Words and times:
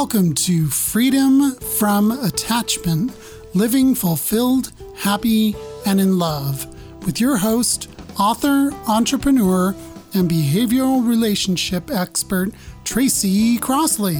Welcome 0.00 0.32
to 0.36 0.66
Freedom 0.68 1.52
from 1.56 2.10
Attachment 2.10 3.12
Living 3.54 3.94
Fulfilled, 3.94 4.72
Happy, 4.96 5.54
and 5.84 6.00
in 6.00 6.18
Love 6.18 6.66
with 7.04 7.20
your 7.20 7.36
host, 7.36 7.90
author, 8.18 8.72
entrepreneur, 8.88 9.74
and 10.14 10.28
behavioral 10.28 11.06
relationship 11.06 11.90
expert, 11.90 12.52
Tracy 12.82 13.58
Crossley. 13.58 14.16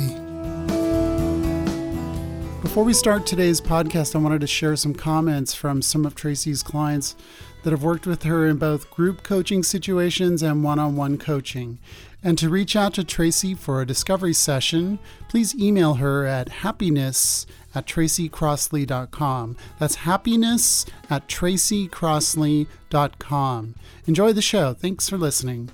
Before 2.61 2.85
we 2.85 2.93
start 2.93 3.27
today's 3.27 3.63
podcast, 3.63 4.15
I 4.15 4.19
wanted 4.19 4.43
to 4.43 4.47
share 4.47 4.77
some 4.77 4.93
comments 4.93 5.55
from 5.55 5.81
some 5.81 6.05
of 6.05 6.15
Tracy's 6.15 6.63
clients 6.63 7.17
that 7.63 7.71
have 7.71 7.83
worked 7.83 8.07
with 8.07 8.25
her 8.25 8.47
in 8.47 8.59
both 8.59 8.91
group 8.91 9.23
coaching 9.23 9.63
situations 9.63 10.43
and 10.43 10.63
one 10.63 10.79
on 10.79 10.95
one 10.95 11.17
coaching. 11.17 11.79
And 12.23 12.37
to 12.39 12.51
reach 12.51 12.77
out 12.77 12.95
to 12.95 13.05
Tracy 13.05 13.55
for 13.55 13.81
a 13.81 13.87
discovery 13.87 14.35
session, 14.35 14.99
please 15.29 15.55
email 15.55 15.95
her 15.95 16.27
at 16.27 16.49
happiness 16.51 17.47
at 17.75 17.87
tracycrossley.com. 17.87 19.57
That's 19.79 19.95
happiness 19.97 20.87
at 21.09 21.27
tracycrossley.com. 21.29 23.75
Enjoy 24.07 24.33
the 24.33 24.43
show. 24.43 24.75
Thanks 24.75 25.09
for 25.09 25.17
listening. 25.17 25.71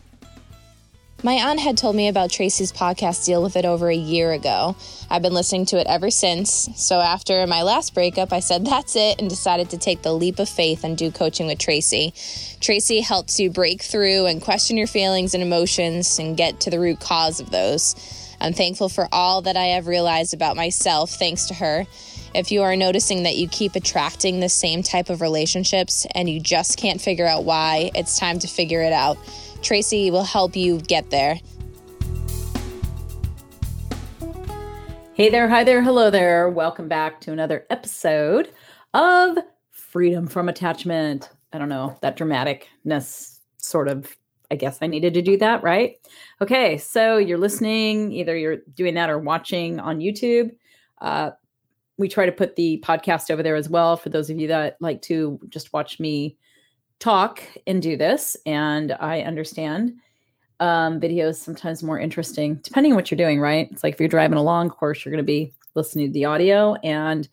My 1.26 1.50
aunt 1.50 1.58
had 1.58 1.76
told 1.76 1.96
me 1.96 2.06
about 2.06 2.30
Tracy's 2.30 2.70
podcast 2.70 3.26
Deal 3.26 3.42
with 3.42 3.56
It 3.56 3.64
over 3.64 3.90
a 3.90 3.96
year 3.96 4.30
ago. 4.30 4.76
I've 5.10 5.22
been 5.22 5.34
listening 5.34 5.66
to 5.66 5.80
it 5.80 5.88
ever 5.88 6.08
since. 6.08 6.68
So 6.76 7.00
after 7.00 7.44
my 7.48 7.62
last 7.62 7.94
breakup, 7.94 8.32
I 8.32 8.38
said 8.38 8.64
that's 8.64 8.94
it 8.94 9.20
and 9.20 9.28
decided 9.28 9.70
to 9.70 9.76
take 9.76 10.02
the 10.02 10.12
leap 10.12 10.38
of 10.38 10.48
faith 10.48 10.84
and 10.84 10.96
do 10.96 11.10
coaching 11.10 11.48
with 11.48 11.58
Tracy. 11.58 12.14
Tracy 12.60 13.00
helps 13.00 13.40
you 13.40 13.50
break 13.50 13.82
through 13.82 14.26
and 14.26 14.40
question 14.40 14.76
your 14.76 14.86
feelings 14.86 15.34
and 15.34 15.42
emotions 15.42 16.16
and 16.20 16.36
get 16.36 16.60
to 16.60 16.70
the 16.70 16.78
root 16.78 17.00
cause 17.00 17.40
of 17.40 17.50
those. 17.50 17.96
I'm 18.40 18.52
thankful 18.52 18.88
for 18.88 19.08
all 19.10 19.42
that 19.42 19.56
I 19.56 19.74
have 19.74 19.88
realized 19.88 20.32
about 20.32 20.54
myself 20.54 21.10
thanks 21.10 21.46
to 21.46 21.54
her. 21.54 21.86
If 22.34 22.50
you 22.50 22.62
are 22.62 22.76
noticing 22.76 23.22
that 23.22 23.36
you 23.36 23.48
keep 23.48 23.76
attracting 23.76 24.40
the 24.40 24.48
same 24.48 24.82
type 24.82 25.10
of 25.10 25.20
relationships 25.20 26.06
and 26.14 26.28
you 26.28 26.40
just 26.40 26.76
can't 26.76 27.00
figure 27.00 27.26
out 27.26 27.44
why, 27.44 27.90
it's 27.94 28.18
time 28.18 28.38
to 28.40 28.48
figure 28.48 28.82
it 28.82 28.92
out. 28.92 29.16
Tracy 29.62 30.10
will 30.10 30.24
help 30.24 30.56
you 30.56 30.80
get 30.80 31.10
there. 31.10 31.38
Hey 35.14 35.30
there, 35.30 35.48
hi 35.48 35.64
there, 35.64 35.82
hello 35.82 36.10
there. 36.10 36.50
Welcome 36.50 36.88
back 36.88 37.22
to 37.22 37.32
another 37.32 37.64
episode 37.70 38.52
of 38.92 39.38
Freedom 39.70 40.26
from 40.26 40.50
Attachment. 40.50 41.30
I 41.52 41.58
don't 41.58 41.70
know, 41.70 41.96
that 42.02 42.18
dramaticness 42.18 43.38
sort 43.56 43.88
of, 43.88 44.14
I 44.50 44.56
guess 44.56 44.78
I 44.82 44.88
needed 44.88 45.14
to 45.14 45.22
do 45.22 45.38
that, 45.38 45.62
right? 45.62 45.96
Okay, 46.42 46.76
so 46.76 47.16
you're 47.16 47.38
listening, 47.38 48.12
either 48.12 48.36
you're 48.36 48.58
doing 48.74 48.94
that 48.94 49.08
or 49.08 49.18
watching 49.18 49.80
on 49.80 50.00
YouTube. 50.00 50.50
Uh, 51.00 51.30
we 51.98 52.08
try 52.08 52.26
to 52.26 52.32
put 52.32 52.56
the 52.56 52.82
podcast 52.84 53.30
over 53.30 53.42
there 53.42 53.56
as 53.56 53.68
well 53.68 53.96
for 53.96 54.10
those 54.10 54.30
of 54.30 54.38
you 54.38 54.48
that 54.48 54.76
like 54.80 55.02
to 55.02 55.40
just 55.48 55.72
watch 55.72 55.98
me 55.98 56.36
talk 56.98 57.42
and 57.66 57.82
do 57.82 57.96
this. 57.96 58.36
And 58.46 58.92
i 59.00 59.20
understand 59.20 59.94
um, 60.58 60.98
videos 61.00 61.36
sometimes 61.36 61.82
more 61.82 62.00
interesting 62.00 62.54
depending 62.62 62.92
on 62.92 62.96
what 62.96 63.10
you're 63.10 63.16
doing 63.16 63.40
right? 63.40 63.68
It's 63.70 63.84
like 63.84 63.94
if 63.94 64.00
you're 64.00 64.08
driving 64.08 64.38
along 64.38 64.70
of 64.70 64.76
course 64.76 65.04
you're 65.04 65.12
going 65.12 65.24
to 65.24 65.26
be 65.26 65.52
listening 65.74 66.06
to 66.06 66.12
the 66.12 66.24
audio. 66.24 66.74
And 66.76 67.28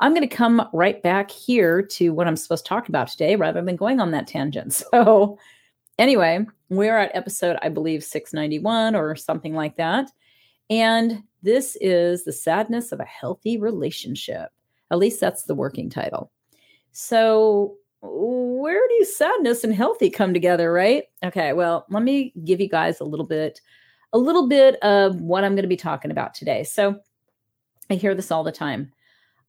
i'm 0.00 0.14
going 0.14 0.28
to 0.28 0.36
come 0.36 0.68
right 0.72 1.02
back 1.02 1.30
here 1.30 1.82
to 1.82 2.10
what 2.10 2.28
i'm 2.28 2.36
supposed 2.36 2.64
to 2.64 2.68
talk 2.68 2.88
about 2.88 3.08
today 3.08 3.36
rather 3.36 3.62
than 3.62 3.76
going 3.76 4.00
on 4.00 4.10
that 4.12 4.26
tangent. 4.26 4.82
So 4.92 5.38
anyway 5.98 6.46
we're 6.68 6.96
at 6.96 7.10
episode 7.16 7.56
i 7.62 7.68
believe 7.68 8.04
691 8.04 8.94
or 8.94 9.16
something 9.16 9.54
like 9.54 9.76
that. 9.76 10.10
And 10.70 11.22
this 11.42 11.76
is 11.80 12.24
the 12.24 12.32
sadness 12.32 12.92
of 12.92 13.00
a 13.00 13.04
healthy 13.04 13.58
relationship 13.58 14.50
at 14.90 14.98
least 14.98 15.20
that's 15.20 15.44
the 15.44 15.54
working 15.54 15.90
title 15.90 16.30
so 16.92 17.76
where 18.00 18.86
do 18.88 19.04
sadness 19.04 19.64
and 19.64 19.74
healthy 19.74 20.10
come 20.10 20.32
together, 20.32 20.72
right? 20.72 21.04
Okay, 21.24 21.52
well, 21.52 21.86
let 21.90 22.02
me 22.02 22.32
give 22.44 22.60
you 22.60 22.68
guys 22.68 23.00
a 23.00 23.04
little 23.04 23.26
bit 23.26 23.60
a 24.14 24.18
little 24.18 24.48
bit 24.48 24.76
of 24.76 25.20
what 25.20 25.44
I'm 25.44 25.54
going 25.54 25.64
to 25.64 25.68
be 25.68 25.76
talking 25.76 26.10
about 26.10 26.32
today. 26.32 26.64
So, 26.64 26.98
I 27.90 27.94
hear 27.94 28.14
this 28.14 28.30
all 28.30 28.42
the 28.42 28.52
time. 28.52 28.90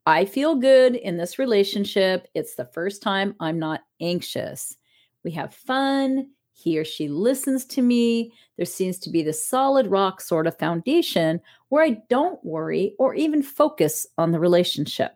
I 0.05 0.25
feel 0.25 0.55
good 0.55 0.95
in 0.95 1.17
this 1.17 1.39
relationship. 1.39 2.27
It's 2.33 2.55
the 2.55 2.65
first 2.65 3.01
time 3.01 3.35
I'm 3.39 3.57
not 3.59 3.81
anxious. 4.01 4.75
We 5.23 5.31
have 5.31 5.53
fun. 5.53 6.29
He 6.61 6.77
or 6.77 6.83
she 6.83 7.07
listens 7.07 7.65
to 7.65 7.81
me. 7.81 8.33
There 8.57 8.65
seems 8.65 8.97
to 8.99 9.09
be 9.09 9.23
this 9.23 9.45
solid 9.45 9.87
rock 9.87 10.21
sort 10.21 10.47
of 10.47 10.57
foundation 10.57 11.39
where 11.69 11.83
I 11.83 12.01
don't 12.09 12.43
worry 12.43 12.95
or 12.99 13.15
even 13.15 13.41
focus 13.41 14.05
on 14.17 14.31
the 14.31 14.39
relationship. 14.39 15.13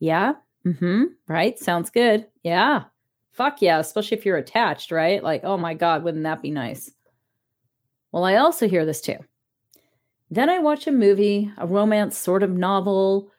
Yeah, 0.00 0.34
Mm-hmm. 0.66 1.04
Right. 1.28 1.58
Sounds 1.58 1.90
good. 1.90 2.26
Yeah. 2.42 2.84
Fuck 3.32 3.62
yeah. 3.62 3.78
Especially 3.78 4.18
if 4.18 4.26
you're 4.26 4.36
attached, 4.36 4.90
right? 4.90 5.22
Like, 5.22 5.42
oh 5.44 5.56
my 5.56 5.74
God, 5.74 6.02
wouldn't 6.02 6.24
that 6.24 6.42
be 6.42 6.50
nice? 6.50 6.90
Well, 8.10 8.24
I 8.24 8.36
also 8.36 8.68
hear 8.68 8.84
this 8.84 9.00
too. 9.00 9.18
Then 10.30 10.50
I 10.50 10.58
watch 10.58 10.86
a 10.86 10.92
movie, 10.92 11.52
a 11.56 11.66
romance 11.66 12.18
sort 12.18 12.42
of 12.42 12.50
novel, 12.50 13.30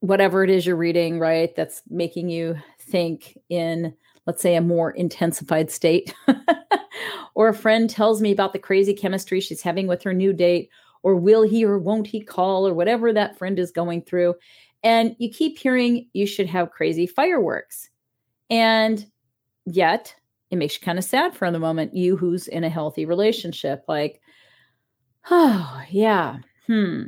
whatever 0.00 0.42
it 0.42 0.50
is 0.50 0.66
you're 0.66 0.74
reading, 0.74 1.20
right? 1.20 1.54
That's 1.54 1.82
making 1.88 2.30
you 2.30 2.56
think 2.80 3.38
in, 3.48 3.94
let's 4.30 4.42
say, 4.42 4.54
a 4.54 4.60
more 4.60 4.92
intensified 4.92 5.72
state. 5.72 6.14
or 7.34 7.48
a 7.48 7.54
friend 7.54 7.90
tells 7.90 8.22
me 8.22 8.30
about 8.30 8.52
the 8.52 8.60
crazy 8.60 8.94
chemistry 8.94 9.40
she's 9.40 9.60
having 9.60 9.88
with 9.88 10.04
her 10.04 10.14
new 10.14 10.32
date, 10.32 10.70
or 11.02 11.16
will 11.16 11.42
he 11.42 11.64
or 11.64 11.80
won't 11.80 12.06
he 12.06 12.20
call, 12.20 12.64
or 12.64 12.72
whatever 12.72 13.12
that 13.12 13.36
friend 13.36 13.58
is 13.58 13.72
going 13.72 14.02
through. 14.02 14.36
And 14.84 15.16
you 15.18 15.30
keep 15.32 15.58
hearing 15.58 16.08
you 16.12 16.28
should 16.28 16.46
have 16.46 16.70
crazy 16.70 17.08
fireworks. 17.08 17.90
And 18.50 19.04
yet 19.66 20.14
it 20.52 20.58
makes 20.58 20.74
you 20.74 20.84
kind 20.84 20.96
of 20.96 21.04
sad 21.04 21.34
for 21.34 21.50
the 21.50 21.58
moment, 21.58 21.96
you 21.96 22.16
who's 22.16 22.46
in 22.46 22.62
a 22.62 22.68
healthy 22.68 23.06
relationship. 23.06 23.82
Like, 23.88 24.20
oh, 25.28 25.82
yeah. 25.90 26.38
Hmm. 26.68 27.02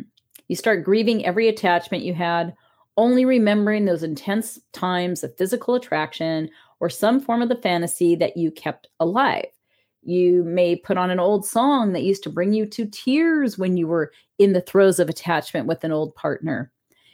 You 0.49 0.57
start 0.57 0.85
grieving 0.85 1.25
every 1.25 1.47
attachment 1.47 2.03
you 2.03 2.15
had, 2.15 2.53
only 2.97 3.25
remembering 3.25 3.85
those 3.85 4.03
intense 4.03 4.59
times 4.73 5.23
of 5.23 5.37
physical 5.37 5.77
attraction 5.77 6.51
or 6.83 6.91
some 6.91 7.21
form 7.21 7.41
of 7.41 7.49
the 7.49 7.55
fantasy 7.55 8.17
that 8.17 8.37
you 8.37 8.51
kept 8.51 8.89
alive. 8.99 9.47
You 10.03 10.43
may 10.43 10.75
put 10.75 10.97
on 10.99 11.11
an 11.11 11.21
old 11.21 11.47
song 11.47 11.93
that 11.93 12.03
used 12.03 12.25
to 12.25 12.29
bring 12.29 12.53
you 12.53 12.67
to 12.67 12.87
tears 12.87 13.57
when 13.57 13.77
you 13.77 13.87
were 13.87 14.11
in 14.41 14.53
the 14.53 14.61
throes 14.61 14.99
of 14.99 15.09
attachment 15.09 15.69
with 15.69 15.85
an 15.85 15.93
old 15.93 16.13
partner. 16.17 16.73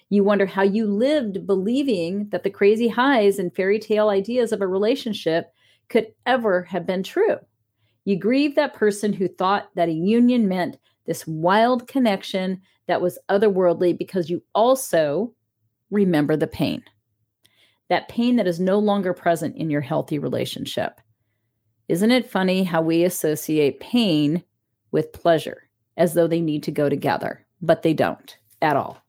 You 0.09 0.25
wonder 0.25 0.47
how 0.47 0.63
you 0.63 0.87
lived 0.87 1.47
believing 1.47 2.31
that 2.31 2.45
the 2.45 2.51
crazy 2.51 2.89
highs 2.89 3.39
and 3.39 3.55
fairy 3.55 3.79
tale 3.79 4.09
ideas 4.09 4.53
of 4.53 4.63
a 4.63 4.67
relationship 4.67 5.53
could 5.91 6.07
ever 6.25 6.63
have 6.63 6.87
been 6.87 7.03
true. 7.03 7.37
You 8.07 8.19
grieve 8.19 8.55
that 8.55 8.73
person 8.73 9.13
who 9.13 9.29
thought 9.29 9.69
that 9.75 9.91
a 9.91 9.93
union 9.93 10.49
meant 10.49 10.79
this 11.05 11.27
wild 11.27 11.87
connection 11.89 12.63
that 12.87 13.03
was 13.03 13.19
otherworldly 13.29 13.99
because 13.99 14.31
you 14.31 14.43
also 14.55 15.35
remember 15.91 16.39
the 16.39 16.47
pain. 16.47 16.83
That 17.89 18.09
pain 18.09 18.37
that 18.37 18.47
is 18.47 18.61
no 18.61 18.79
longer 18.79 19.15
present 19.15 19.57
in 19.57 19.71
your 19.71 19.81
healthy 19.81 20.19
relationship. 20.19 21.01
Isn't 21.89 22.11
it 22.11 22.31
funny 22.31 22.65
how 22.65 22.83
we 22.83 23.05
associate 23.05 23.81
pain 23.81 24.43
with 24.91 25.13
pleasure 25.13 25.69
as 25.97 26.15
though 26.15 26.27
they 26.27 26.41
need 26.41 26.63
to 26.65 26.71
go 26.71 26.89
together, 26.89 27.47
but 27.63 27.83
they 27.83 27.95
don't 27.95 28.37
at 28.61 28.77
all? 28.77 29.03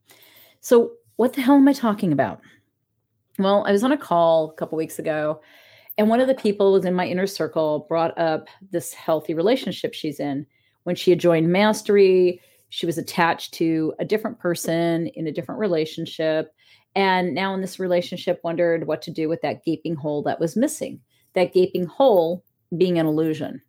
So, 0.61 0.93
what 1.17 1.33
the 1.33 1.41
hell 1.41 1.55
am 1.55 1.67
I 1.67 1.73
talking 1.73 2.13
about? 2.13 2.39
Well, 3.37 3.65
I 3.67 3.71
was 3.71 3.83
on 3.83 3.91
a 3.91 3.97
call 3.97 4.51
a 4.51 4.53
couple 4.53 4.77
weeks 4.77 4.99
ago, 4.99 5.41
and 5.97 6.07
one 6.07 6.21
of 6.21 6.27
the 6.27 6.33
people 6.35 6.71
was 6.71 6.85
in 6.85 6.93
my 6.93 7.05
inner 7.05 7.27
circle 7.27 7.85
brought 7.89 8.17
up 8.17 8.47
this 8.71 8.93
healthy 8.93 9.33
relationship 9.33 9.93
she's 9.93 10.19
in. 10.19 10.45
When 10.83 10.95
she 10.95 11.11
had 11.11 11.19
joined 11.19 11.51
Mastery, 11.51 12.41
she 12.69 12.85
was 12.85 12.97
attached 12.97 13.53
to 13.55 13.93
a 13.99 14.05
different 14.05 14.39
person 14.39 15.07
in 15.07 15.27
a 15.27 15.31
different 15.31 15.59
relationship. 15.59 16.53
And 16.95 17.33
now 17.33 17.53
in 17.53 17.61
this 17.61 17.79
relationship, 17.79 18.39
wondered 18.43 18.87
what 18.87 19.01
to 19.03 19.11
do 19.11 19.29
with 19.29 19.41
that 19.41 19.63
gaping 19.63 19.95
hole 19.95 20.23
that 20.23 20.39
was 20.39 20.55
missing, 20.55 20.99
that 21.33 21.53
gaping 21.53 21.85
hole 21.85 22.43
being 22.77 22.99
an 22.99 23.05
illusion. 23.05 23.61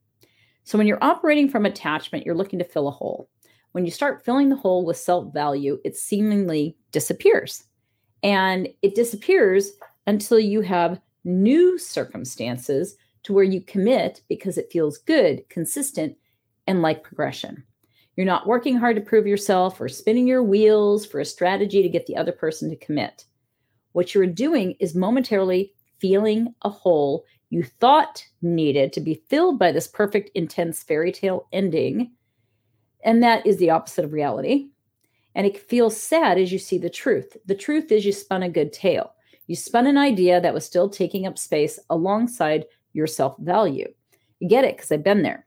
So 0.65 0.79
when 0.79 0.87
you're 0.87 1.03
operating 1.03 1.49
from 1.49 1.67
attachment, 1.67 2.25
you're 2.25 2.35
looking 2.35 2.59
to 2.59 2.65
fill 2.65 2.89
a 2.89 2.93
hole. 2.93 3.29
When 3.73 3.85
you 3.85 3.91
start 3.91 4.25
filling 4.25 4.49
the 4.49 4.57
hole 4.57 4.85
with 4.85 4.97
self 4.97 5.33
value, 5.33 5.79
it 5.85 5.97
seemingly 5.97 6.77
disappears. 6.93 7.65
And 8.23 8.69
it 8.83 8.95
disappears 8.95 9.73
until 10.07 10.39
you 10.39 10.61
have 10.63 11.01
new 11.25 11.79
circumstances 11.79 12.97
to 13.23 13.33
where 13.33 13.45
you 13.45 13.61
commit 13.61 14.23
because 14.29 14.59
it 14.59 14.73
feels 14.73 14.99
good, 14.99 15.49
consistent, 15.49 16.17
and 16.67 16.83
like 16.83 17.03
progression. 17.03 17.65
You're 18.21 18.27
not 18.27 18.47
working 18.47 18.77
hard 18.77 18.97
to 18.97 19.01
prove 19.01 19.27
yourself 19.27 19.81
or 19.81 19.89
spinning 19.89 20.29
your 20.29 20.43
wheels 20.43 21.07
for 21.07 21.21
a 21.21 21.25
strategy 21.25 21.83
to 21.83 21.89
get 21.89 22.05
the 22.05 22.19
other 22.19 22.33
person 22.33 22.69
to 22.69 22.77
commit. 22.77 23.25
What 23.93 24.15
you're 24.15 24.27
doing 24.27 24.75
is 24.79 24.95
momentarily 24.95 25.73
feeling 26.01 26.55
a 26.61 26.69
hole 26.69 27.25
you 27.49 27.63
thought 27.63 28.23
needed 28.43 28.93
to 28.93 29.01
be 29.01 29.23
filled 29.31 29.59
by 29.59 29.73
this 29.73 29.89
perfect, 29.89 30.33
intense 30.35 30.83
fairy 30.83 31.13
tale 31.13 31.49
ending 31.51 32.11
and 33.03 33.23
that 33.23 33.47
is 33.47 33.57
the 33.57 33.71
opposite 33.71 34.05
of 34.05 34.13
reality. 34.13 34.69
And 35.35 35.47
it 35.47 35.57
feels 35.57 35.97
sad 35.97 36.37
as 36.37 36.53
you 36.53 36.59
see 36.59 36.77
the 36.77 36.91
truth. 36.91 37.39
The 37.47 37.55
truth 37.55 37.91
is 37.91 38.05
you 38.05 38.13
spun 38.13 38.43
a 38.43 38.51
good 38.51 38.71
tale. 38.71 39.15
You 39.47 39.57
spun 39.57 39.87
an 39.87 39.97
idea 39.97 40.43
that 40.43 40.53
was 40.53 40.67
still 40.67 40.91
taking 40.91 41.27
up 41.27 41.39
space 41.39 41.79
alongside 41.89 42.67
your 42.93 43.07
self 43.07 43.39
value. 43.39 43.91
You 44.41 44.49
get 44.51 44.67
it 44.67 44.77
because 44.77 44.93
I've 44.93 45.03
been 45.03 45.23
there. 45.23 45.47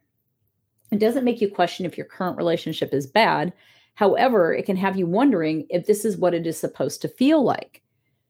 It 0.94 1.00
doesn't 1.00 1.24
make 1.24 1.40
you 1.40 1.50
question 1.50 1.84
if 1.84 1.98
your 1.98 2.06
current 2.06 2.36
relationship 2.36 2.94
is 2.94 3.04
bad. 3.04 3.52
However, 3.94 4.54
it 4.54 4.64
can 4.64 4.76
have 4.76 4.96
you 4.96 5.06
wondering 5.06 5.66
if 5.68 5.86
this 5.86 6.04
is 6.04 6.16
what 6.16 6.34
it 6.34 6.46
is 6.46 6.56
supposed 6.56 7.02
to 7.02 7.08
feel 7.08 7.42
like 7.42 7.82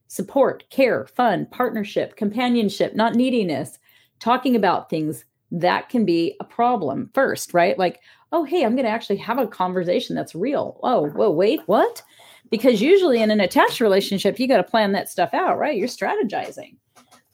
support, 0.08 0.64
care, 0.70 1.06
fun, 1.06 1.46
partnership, 1.50 2.16
companionship, 2.16 2.94
not 2.94 3.16
neediness, 3.16 3.78
talking 4.18 4.56
about 4.56 4.88
things 4.88 5.26
that 5.50 5.90
can 5.90 6.06
be 6.06 6.36
a 6.40 6.44
problem 6.44 7.10
first, 7.12 7.52
right? 7.52 7.78
Like, 7.78 8.00
oh, 8.32 8.44
hey, 8.44 8.64
I'm 8.64 8.76
going 8.76 8.86
to 8.86 8.90
actually 8.90 9.16
have 9.16 9.38
a 9.38 9.46
conversation 9.46 10.16
that's 10.16 10.34
real. 10.34 10.80
Oh, 10.82 11.08
whoa, 11.08 11.30
wait, 11.30 11.60
what? 11.66 12.02
Because 12.50 12.80
usually 12.80 13.20
in 13.20 13.30
an 13.30 13.40
attached 13.40 13.80
relationship, 13.80 14.40
you 14.40 14.48
got 14.48 14.56
to 14.56 14.64
plan 14.64 14.92
that 14.92 15.10
stuff 15.10 15.34
out, 15.34 15.58
right? 15.58 15.76
You're 15.76 15.86
strategizing. 15.88 16.76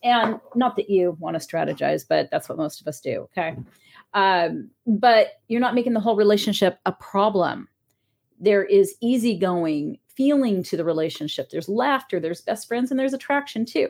And 0.02 0.40
not 0.56 0.74
that 0.74 0.90
you 0.90 1.16
want 1.20 1.40
to 1.40 1.46
strategize, 1.46 2.04
but 2.08 2.30
that's 2.32 2.48
what 2.48 2.58
most 2.58 2.80
of 2.80 2.88
us 2.88 3.00
do. 3.00 3.28
Okay. 3.36 3.54
Um, 4.14 4.70
but 4.86 5.40
you're 5.48 5.60
not 5.60 5.74
making 5.74 5.92
the 5.92 6.00
whole 6.00 6.16
relationship 6.16 6.78
a 6.86 6.92
problem. 6.92 7.68
There 8.40 8.64
is 8.64 8.94
easygoing 9.00 9.98
feeling 10.16 10.62
to 10.64 10.76
the 10.76 10.84
relationship. 10.84 11.50
There's 11.50 11.68
laughter, 11.68 12.18
there's 12.20 12.42
best 12.42 12.66
friends, 12.66 12.90
and 12.90 12.98
there's 12.98 13.14
attraction 13.14 13.64
too. 13.64 13.88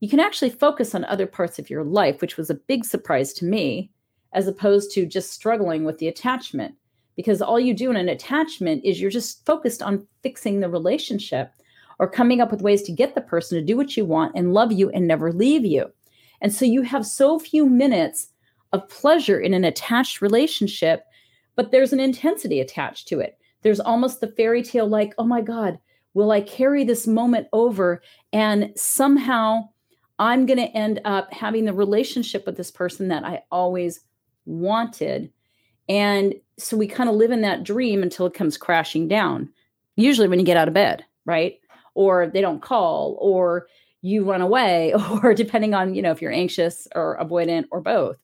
You 0.00 0.08
can 0.08 0.20
actually 0.20 0.50
focus 0.50 0.94
on 0.94 1.04
other 1.04 1.26
parts 1.26 1.58
of 1.58 1.68
your 1.68 1.84
life, 1.84 2.20
which 2.20 2.36
was 2.36 2.50
a 2.50 2.54
big 2.54 2.84
surprise 2.84 3.32
to 3.34 3.44
me, 3.44 3.90
as 4.32 4.46
opposed 4.46 4.92
to 4.92 5.06
just 5.06 5.32
struggling 5.32 5.84
with 5.84 5.98
the 5.98 6.08
attachment. 6.08 6.74
Because 7.16 7.42
all 7.42 7.60
you 7.60 7.74
do 7.74 7.90
in 7.90 7.96
an 7.96 8.08
attachment 8.08 8.84
is 8.84 9.00
you're 9.00 9.10
just 9.10 9.44
focused 9.44 9.82
on 9.82 10.06
fixing 10.22 10.60
the 10.60 10.70
relationship 10.70 11.52
or 11.98 12.08
coming 12.08 12.40
up 12.40 12.50
with 12.50 12.62
ways 12.62 12.82
to 12.82 12.92
get 12.92 13.14
the 13.14 13.20
person 13.20 13.58
to 13.58 13.64
do 13.64 13.76
what 13.76 13.96
you 13.96 14.06
want 14.06 14.32
and 14.34 14.54
love 14.54 14.72
you 14.72 14.88
and 14.90 15.06
never 15.06 15.32
leave 15.32 15.66
you. 15.66 15.92
And 16.40 16.54
so 16.54 16.64
you 16.64 16.82
have 16.82 17.04
so 17.04 17.38
few 17.38 17.66
minutes 17.66 18.28
of 18.72 18.88
pleasure 18.88 19.40
in 19.40 19.54
an 19.54 19.64
attached 19.64 20.20
relationship, 20.20 21.04
but 21.56 21.70
there's 21.70 21.92
an 21.92 22.00
intensity 22.00 22.60
attached 22.60 23.08
to 23.08 23.20
it. 23.20 23.38
There's 23.62 23.80
almost 23.80 24.20
the 24.20 24.28
fairy 24.28 24.62
tale 24.62 24.88
like, 24.88 25.14
oh 25.18 25.24
my 25.24 25.40
God, 25.40 25.78
will 26.14 26.30
I 26.30 26.40
carry 26.40 26.84
this 26.84 27.06
moment 27.06 27.48
over? 27.52 28.02
And 28.32 28.72
somehow 28.76 29.68
I'm 30.18 30.46
going 30.46 30.58
to 30.58 30.76
end 30.76 31.00
up 31.04 31.32
having 31.32 31.64
the 31.64 31.72
relationship 31.72 32.46
with 32.46 32.56
this 32.56 32.70
person 32.70 33.08
that 33.08 33.24
I 33.24 33.42
always 33.50 34.00
wanted. 34.46 35.32
And 35.88 36.34
so 36.58 36.76
we 36.76 36.86
kind 36.86 37.08
of 37.08 37.16
live 37.16 37.30
in 37.30 37.42
that 37.42 37.64
dream 37.64 38.02
until 38.02 38.26
it 38.26 38.34
comes 38.34 38.56
crashing 38.56 39.08
down, 39.08 39.48
usually 39.96 40.28
when 40.28 40.38
you 40.38 40.44
get 40.44 40.56
out 40.56 40.68
of 40.68 40.74
bed, 40.74 41.04
right? 41.24 41.58
Or 41.94 42.28
they 42.28 42.40
don't 42.40 42.62
call, 42.62 43.16
or 43.20 43.66
you 44.02 44.24
run 44.24 44.40
away, 44.40 44.94
or 45.22 45.34
depending 45.34 45.74
on, 45.74 45.94
you 45.94 46.02
know, 46.02 46.12
if 46.12 46.22
you're 46.22 46.32
anxious 46.32 46.86
or 46.94 47.18
avoidant 47.20 47.64
or 47.70 47.80
both 47.80 48.16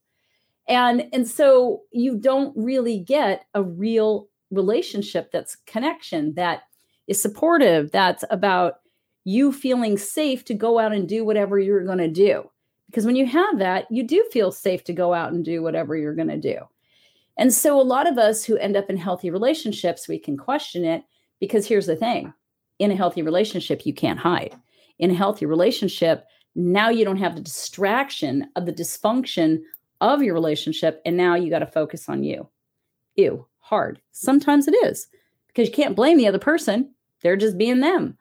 and 0.69 1.05
and 1.13 1.27
so 1.27 1.83
you 1.93 2.17
don't 2.17 2.53
really 2.57 2.99
get 2.99 3.47
a 3.55 3.63
real 3.63 4.29
relationship 4.51 5.31
that's 5.33 5.57
connection 5.67 6.35
that 6.35 6.63
is 7.07 7.21
supportive 7.21 7.91
that's 7.91 8.25
about 8.31 8.81
you 9.25 9.53
feeling 9.53 9.99
safe 9.99 10.45
to 10.45 10.55
go 10.55 10.79
out 10.79 10.93
and 10.93 11.09
do 11.09 11.25
whatever 11.25 11.59
you're 11.59 11.85
going 11.85 11.99
to 11.99 12.09
do. 12.09 12.49
Because 12.87 13.05
when 13.05 13.17
you 13.17 13.27
have 13.27 13.59
that 13.59 13.87
you 13.91 14.03
do 14.03 14.25
feel 14.33 14.53
safe 14.53 14.85
to 14.85 14.93
go 14.93 15.15
out 15.15 15.33
and 15.33 15.45
do 15.45 15.63
whatever 15.63 15.97
you're 15.97 16.15
going 16.15 16.29
to 16.29 16.37
do. 16.37 16.59
And 17.39 17.53
so 17.53 17.79
a 17.79 17.83
lot 17.83 18.09
of 18.09 18.19
us 18.19 18.45
who 18.45 18.57
end 18.57 18.77
up 18.77 18.89
in 18.89 18.97
healthy 18.97 19.31
relationships 19.31 20.09
we 20.09 20.19
can 20.19 20.37
question 20.37 20.85
it 20.85 21.03
because 21.41 21.67
here's 21.67 21.87
the 21.87 21.97
thing. 21.97 22.33
In 22.79 22.91
a 22.91 22.97
healthy 22.97 23.23
relationship 23.23 23.87
you 23.87 23.95
can't 23.95 24.19
hide. 24.19 24.55
In 24.99 25.11
a 25.11 25.15
healthy 25.15 25.47
relationship 25.47 26.25
now 26.59 26.89
you 26.89 27.05
don't 27.05 27.19
have 27.19 27.35
the 27.35 27.43
distraction 27.43 28.49
of 28.57 28.65
the 28.65 28.73
dysfunction 28.73 29.61
of 30.01 30.23
your 30.23 30.35
relationship 30.35 31.01
and 31.05 31.17
now 31.17 31.35
you 31.35 31.51
got 31.51 31.61
to 31.61 31.67
focus 31.67 32.09
on 32.09 32.23
you. 32.23 32.49
Ew, 33.17 33.47
hard. 33.59 34.01
Sometimes 34.13 34.69
it 34.69 34.75
is 34.85 35.09
because 35.49 35.69
you 35.69 35.75
can't 35.75 35.97
blame 35.97 36.19
the 36.19 36.29
other 36.29 36.39
person. 36.39 36.95
They're 37.23 37.37
just 37.37 37.59
being 37.59 37.81
them. 37.81 38.17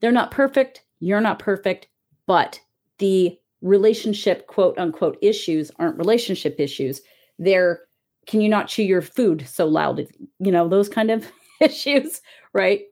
They're 0.00 0.12
not 0.12 0.30
perfect. 0.30 0.84
You're 0.98 1.20
not 1.20 1.38
perfect. 1.38 1.88
But 2.26 2.60
the 2.98 3.38
relationship, 3.62 4.46
quote 4.46 4.78
unquote, 4.78 5.18
issues 5.22 5.70
aren't 5.78 5.98
relationship 5.98 6.56
issues. 6.58 7.00
They're, 7.38 7.80
can 8.26 8.40
you 8.40 8.48
not 8.48 8.68
chew 8.68 8.82
your 8.82 9.02
food 9.02 9.46
so 9.48 9.66
loud? 9.66 10.06
You 10.38 10.52
know, 10.52 10.68
those 10.68 10.88
kind 10.88 11.10
of 11.10 11.26
issues, 11.60 12.20
right? 12.52 12.82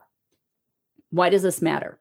Why 1.10 1.28
does 1.28 1.42
this 1.42 1.62
matter? 1.62 2.00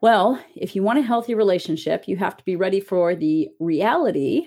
Well, 0.00 0.42
if 0.54 0.76
you 0.76 0.82
want 0.82 0.98
a 0.98 1.02
healthy 1.02 1.34
relationship, 1.34 2.06
you 2.06 2.16
have 2.18 2.36
to 2.36 2.44
be 2.44 2.56
ready 2.56 2.80
for 2.80 3.14
the 3.14 3.48
reality 3.58 4.46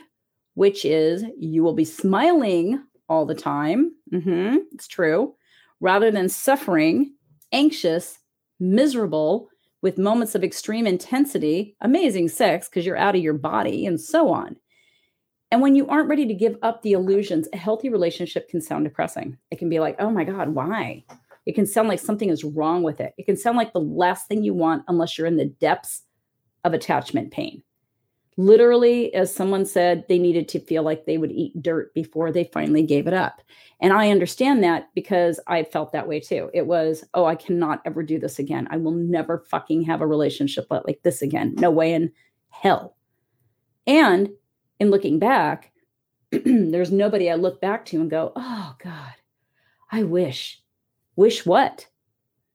which 0.53 0.85
is 0.85 1.23
you 1.37 1.63
will 1.63 1.73
be 1.73 1.85
smiling 1.85 2.83
all 3.07 3.25
the 3.25 3.35
time. 3.35 3.91
Mm-hmm, 4.13 4.57
it's 4.71 4.87
true. 4.87 5.35
Rather 5.79 6.11
than 6.11 6.29
suffering, 6.29 7.13
anxious, 7.51 8.19
miserable, 8.59 9.49
with 9.81 9.97
moments 9.97 10.35
of 10.35 10.43
extreme 10.43 10.85
intensity, 10.85 11.75
amazing 11.81 12.27
sex 12.27 12.67
because 12.67 12.85
you're 12.85 12.97
out 12.97 13.15
of 13.15 13.21
your 13.21 13.33
body, 13.33 13.85
and 13.85 13.99
so 13.99 14.29
on. 14.29 14.57
And 15.51 15.61
when 15.61 15.75
you 15.75 15.87
aren't 15.87 16.09
ready 16.09 16.27
to 16.27 16.33
give 16.33 16.57
up 16.61 16.81
the 16.81 16.91
illusions, 16.91 17.47
a 17.53 17.57
healthy 17.57 17.89
relationship 17.89 18.49
can 18.49 18.61
sound 18.61 18.83
depressing. 18.83 19.37
It 19.49 19.57
can 19.57 19.69
be 19.69 19.79
like, 19.79 19.95
oh 19.99 20.11
my 20.11 20.23
God, 20.23 20.49
why? 20.49 21.05
It 21.45 21.55
can 21.55 21.65
sound 21.65 21.87
like 21.87 21.99
something 21.99 22.29
is 22.29 22.43
wrong 22.43 22.83
with 22.83 22.99
it. 22.99 23.13
It 23.17 23.25
can 23.25 23.37
sound 23.37 23.57
like 23.57 23.73
the 23.73 23.79
last 23.79 24.27
thing 24.27 24.43
you 24.43 24.53
want 24.53 24.83
unless 24.87 25.17
you're 25.17 25.25
in 25.25 25.37
the 25.37 25.45
depths 25.45 26.03
of 26.63 26.73
attachment 26.73 27.31
pain 27.31 27.63
literally, 28.39 29.13
as 29.13 29.35
someone 29.35 29.65
said, 29.65 30.05
they 30.07 30.17
needed 30.17 30.47
to 30.47 30.61
feel 30.61 30.81
like 30.81 31.03
they 31.03 31.17
would 31.17 31.31
eat 31.31 31.61
dirt 31.61 31.93
before 31.93 32.31
they 32.31 32.45
finally 32.45 32.81
gave 32.81 33.05
it 33.05 33.13
up. 33.13 33.41
And 33.81 33.91
I 33.91 34.11
understand 34.11 34.63
that 34.63 34.87
because 34.95 35.41
I 35.47 35.63
felt 35.63 35.91
that 35.91 36.07
way 36.07 36.21
too. 36.21 36.49
It 36.53 36.65
was, 36.65 37.03
oh, 37.13 37.25
I 37.25 37.35
cannot 37.35 37.81
ever 37.85 38.01
do 38.01 38.17
this 38.17 38.39
again. 38.39 38.65
I 38.71 38.77
will 38.77 38.93
never 38.93 39.43
fucking 39.49 39.81
have 39.83 39.99
a 39.99 40.07
relationship 40.07 40.67
like 40.69 41.01
this 41.03 41.21
again. 41.21 41.53
No 41.57 41.69
way 41.69 41.93
in 41.93 42.13
hell. 42.47 42.95
And 43.85 44.29
in 44.79 44.89
looking 44.89 45.19
back, 45.19 45.73
there's 46.31 46.93
nobody 46.93 47.29
I 47.29 47.35
look 47.35 47.59
back 47.59 47.83
to 47.87 47.99
and 47.99 48.09
go, 48.09 48.31
oh 48.37 48.73
God, 48.81 49.15
I 49.91 50.03
wish. 50.03 50.61
Wish 51.17 51.45
what? 51.45 51.87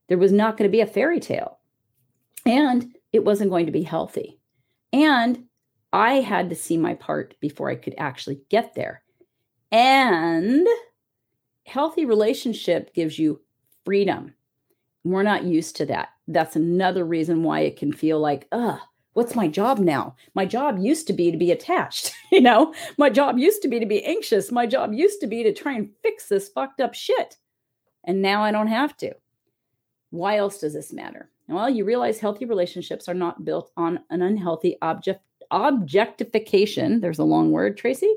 There 0.09 0.16
was 0.16 0.32
not 0.32 0.56
going 0.56 0.66
to 0.66 0.73
be 0.73 0.80
a 0.80 0.87
fairy 0.87 1.20
tale. 1.20 1.59
And 2.47 2.97
it 3.12 3.23
wasn't 3.23 3.50
going 3.50 3.66
to 3.66 3.73
be 3.73 3.82
healthy. 3.82 4.40
And 4.90 5.43
I 5.94 6.14
had 6.14 6.50
to 6.50 6.56
see 6.56 6.76
my 6.76 6.94
part 6.94 7.36
before 7.38 7.70
I 7.70 7.76
could 7.76 7.94
actually 7.98 8.40
get 8.48 8.74
there. 8.74 9.04
And 9.70 10.66
healthy 11.66 12.04
relationship 12.04 12.92
gives 12.94 13.16
you 13.16 13.40
freedom. 13.84 14.34
We're 15.04 15.22
not 15.22 15.44
used 15.44 15.76
to 15.76 15.86
that. 15.86 16.08
That's 16.26 16.56
another 16.56 17.04
reason 17.04 17.44
why 17.44 17.60
it 17.60 17.76
can 17.76 17.92
feel 17.92 18.18
like, 18.18 18.48
ugh, 18.50 18.80
what's 19.12 19.36
my 19.36 19.46
job 19.46 19.78
now? 19.78 20.16
My 20.34 20.44
job 20.44 20.80
used 20.80 21.06
to 21.06 21.12
be 21.12 21.30
to 21.30 21.38
be 21.38 21.52
attached. 21.52 22.12
you 22.32 22.40
know, 22.40 22.74
my 22.98 23.08
job 23.08 23.38
used 23.38 23.62
to 23.62 23.68
be 23.68 23.78
to 23.78 23.86
be 23.86 24.04
anxious. 24.04 24.50
My 24.50 24.66
job 24.66 24.92
used 24.94 25.20
to 25.20 25.28
be 25.28 25.44
to 25.44 25.52
try 25.52 25.74
and 25.74 25.90
fix 26.02 26.28
this 26.28 26.48
fucked 26.48 26.80
up 26.80 26.94
shit. 26.94 27.36
And 28.02 28.20
now 28.20 28.42
I 28.42 28.50
don't 28.50 28.66
have 28.66 28.96
to. 28.96 29.12
Why 30.10 30.38
else 30.38 30.58
does 30.58 30.74
this 30.74 30.92
matter? 30.92 31.30
Well, 31.46 31.70
you 31.70 31.84
realize 31.84 32.18
healthy 32.18 32.46
relationships 32.46 33.08
are 33.08 33.14
not 33.14 33.44
built 33.44 33.70
on 33.76 34.00
an 34.10 34.22
unhealthy 34.22 34.76
object 34.82 35.20
objectification, 35.54 37.00
there's 37.00 37.20
a 37.20 37.25
long 37.25 37.52
word, 37.52 37.76
Tracy, 37.76 38.12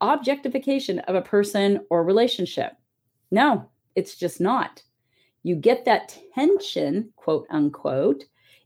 objectification 0.00 1.00
of 1.00 1.14
a 1.16 1.22
person 1.22 1.80
or 1.90 2.04
relationship. 2.04 2.72
No, 3.30 3.68
it's 3.96 4.14
just 4.14 4.40
not. 4.40 4.82
You 5.42 5.56
get 5.56 5.84
that 5.84 6.16
tension, 6.34 7.12
quote 7.16 7.46
unquote, 7.50 8.24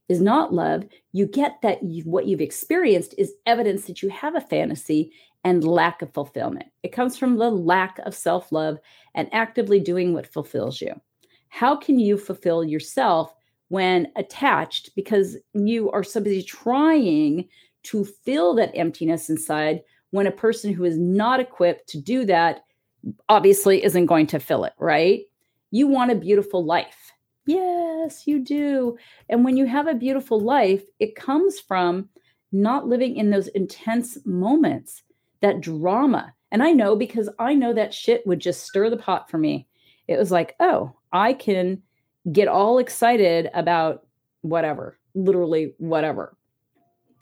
is 0.09 0.21
not 0.21 0.53
love. 0.53 0.85
You 1.13 1.27
get 1.27 1.57
that 1.63 1.83
you, 1.83 2.03
what 2.05 2.27
you've 2.27 2.41
experienced 2.41 3.15
is 3.17 3.35
evidence 3.47 3.87
that 3.87 4.03
you 4.03 4.11
have 4.11 4.37
a 4.37 4.41
fantasy 4.41 5.11
and 5.43 5.65
lack 5.65 6.03
of 6.03 6.13
fulfillment. 6.13 6.67
It 6.83 6.93
comes 6.93 7.17
from 7.17 7.37
the 7.39 7.51
lack 7.51 7.99
of 8.01 8.15
self 8.15 8.53
love 8.53 8.79
and 9.15 9.33
actively 9.33 9.81
doing 9.81 10.13
what 10.13 10.33
fulfills 10.33 10.81
you. 10.81 10.93
How 11.49 11.77
can 11.77 11.99
you 11.99 12.19
fulfill 12.19 12.63
yourself 12.63 13.33
when 13.69 14.09
attached 14.17 14.95
because 14.95 15.37
you 15.55 15.91
are 15.91 16.05
somebody 16.05 16.43
trying 16.43 17.49
to 17.87 18.05
fill 18.05 18.55
that 18.55 18.73
emptiness 18.75 19.29
inside 19.29 19.83
when 20.11 20.27
a 20.27 20.33
person 20.33 20.73
who 20.73 20.85
is 20.85 20.99
not 20.99 21.41
equipped 21.41 21.89
to 21.89 22.01
do 22.01 22.25
that 22.25 22.65
obviously 23.29 23.85
isn't 23.85 24.07
going 24.07 24.27
to 24.29 24.41
fill 24.41 24.65
it, 24.65 24.73
right? 24.79 25.23
You 25.71 25.87
want 25.87 26.11
a 26.11 26.17
beautiful 26.17 26.65
life. 26.65 27.13
Yes, 27.47 28.27
you 28.27 28.41
do. 28.41 28.97
And 29.29 29.45
when 29.45 29.57
you 29.57 29.67
have 29.67 29.87
a 29.87 29.95
beautiful 29.95 30.41
life, 30.41 30.83
it 30.99 31.15
comes 31.15 31.61
from 31.61 32.09
not 32.53 32.89
living 32.89 33.17
in 33.17 33.31
those 33.31 33.49
intense 33.49 34.19
moments, 34.25 35.03
that 35.43 35.61
drama. 35.61 36.33
And 36.51 36.63
I 36.63 36.73
know 36.73 36.97
because 36.97 37.29
I 37.39 37.55
know 37.55 37.73
that 37.75 37.95
shit 37.95 38.27
would 38.27 38.41
just 38.41 38.65
stir 38.65 38.91
the 38.91 38.97
pot 38.97 39.31
for 39.31 39.39
me. 39.39 39.69
It 40.09 40.19
was 40.19 40.31
like, 40.31 40.55
oh, 40.61 40.97
I 41.13 41.33
can 41.33 41.83
get 42.33 42.49
all 42.49 42.79
excited 42.79 43.51
about 43.55 44.07
whatever, 44.43 44.99
literally 45.15 45.75
whatever. 45.79 46.37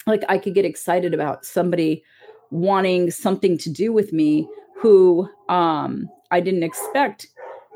Like 0.07 0.25
I 0.29 0.39
could 0.39 0.55
get 0.55 0.65
excited 0.65 1.15
about 1.15 1.45
somebody 1.45 2.05
wanting 2.51 3.11
something 3.11 3.59
to 3.59 3.71
do 3.71 3.93
with 3.93 4.13
me 4.13 4.49
who 4.77 5.29
um, 5.49 6.09
I 6.31 6.41
didn't 6.41 6.63
expect 6.63 7.29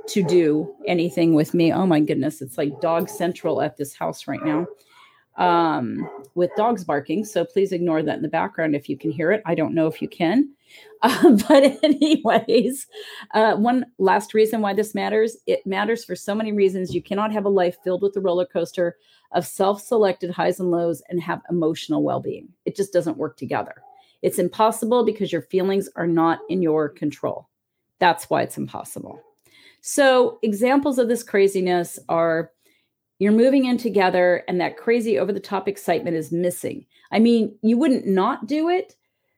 to 0.09 0.23
do 0.23 0.75
anything 0.87 1.35
with 1.35 1.55
me. 1.55 1.73
Oh 1.73 1.87
my 1.87 2.01
goodness, 2.01 2.41
it's 2.41 2.59
like 2.59 2.81
dog 2.81 3.09
central 3.09 3.61
at 3.61 3.77
this 3.77 3.95
house 3.95 4.27
right 4.27 4.45
now 4.45 4.67
um, 5.39 6.09
with 6.38 6.54
dogs 6.57 6.85
barking. 6.85 7.25
So 7.25 7.45
please 7.45 7.73
ignore 7.73 8.02
that 8.02 8.16
in 8.16 8.23
the 8.23 8.28
background 8.28 8.76
if 8.76 8.88
you 8.88 8.97
can 8.97 9.11
hear 9.11 9.33
it. 9.33 9.42
I 9.45 9.57
don't 9.57 9.75
know 9.75 9.88
if 9.88 10.00
you 10.00 10.09
can. 10.09 10.50
Uh, 11.00 11.30
but, 11.49 11.62
anyways, 11.85 12.88
uh, 13.33 13.54
one 13.54 13.87
last 13.99 14.35
reason 14.35 14.61
why 14.61 14.75
this 14.75 14.97
matters 14.97 15.37
it 15.47 15.64
matters 15.64 16.04
for 16.04 16.16
so 16.16 16.35
many 16.35 16.50
reasons. 16.50 16.92
You 16.92 17.00
cannot 17.00 17.33
have 17.33 17.45
a 17.45 17.49
life 17.49 17.78
filled 17.85 18.02
with 18.02 18.16
a 18.16 18.21
roller 18.21 18.45
coaster 18.45 18.97
of 19.30 19.47
self 19.47 19.80
selected 19.80 20.30
highs 20.33 20.59
and 20.59 20.73
lows 20.73 21.00
and 21.09 21.23
have 21.23 21.40
emotional 21.49 22.02
well 22.02 22.18
being. 22.18 22.49
It 22.64 22.75
just 22.75 22.92
doesn't 22.92 23.16
work 23.16 23.37
together. 23.37 23.76
It's 24.23 24.40
impossible 24.40 25.04
because 25.04 25.30
your 25.30 25.42
feelings 25.42 25.88
are 25.95 26.09
not 26.09 26.40
in 26.49 26.62
your 26.62 26.88
control. 26.88 27.49
That's 28.00 28.28
why 28.28 28.42
it's 28.42 28.59
impossible. 28.59 29.23
So, 29.80 30.40
examples 30.42 30.99
of 30.99 31.09
this 31.09 31.23
craziness 31.23 32.00
are 32.09 32.50
you're 33.19 33.33
moving 33.33 33.65
in 33.65 33.79
together 33.79 34.45
and 34.49 34.61
that 34.61 34.77
crazy 34.77 35.19
over 35.19 35.33
the 35.33 35.41
top 35.41 35.69
excitement 35.69 36.17
is 36.17 36.31
missing. 36.31 36.87
I 37.11 37.19
mean, 37.19 37.57
you 37.63 37.77
wouldn't 37.77 38.07
not 38.07 38.47
do 38.47 38.69
it, 38.69 38.95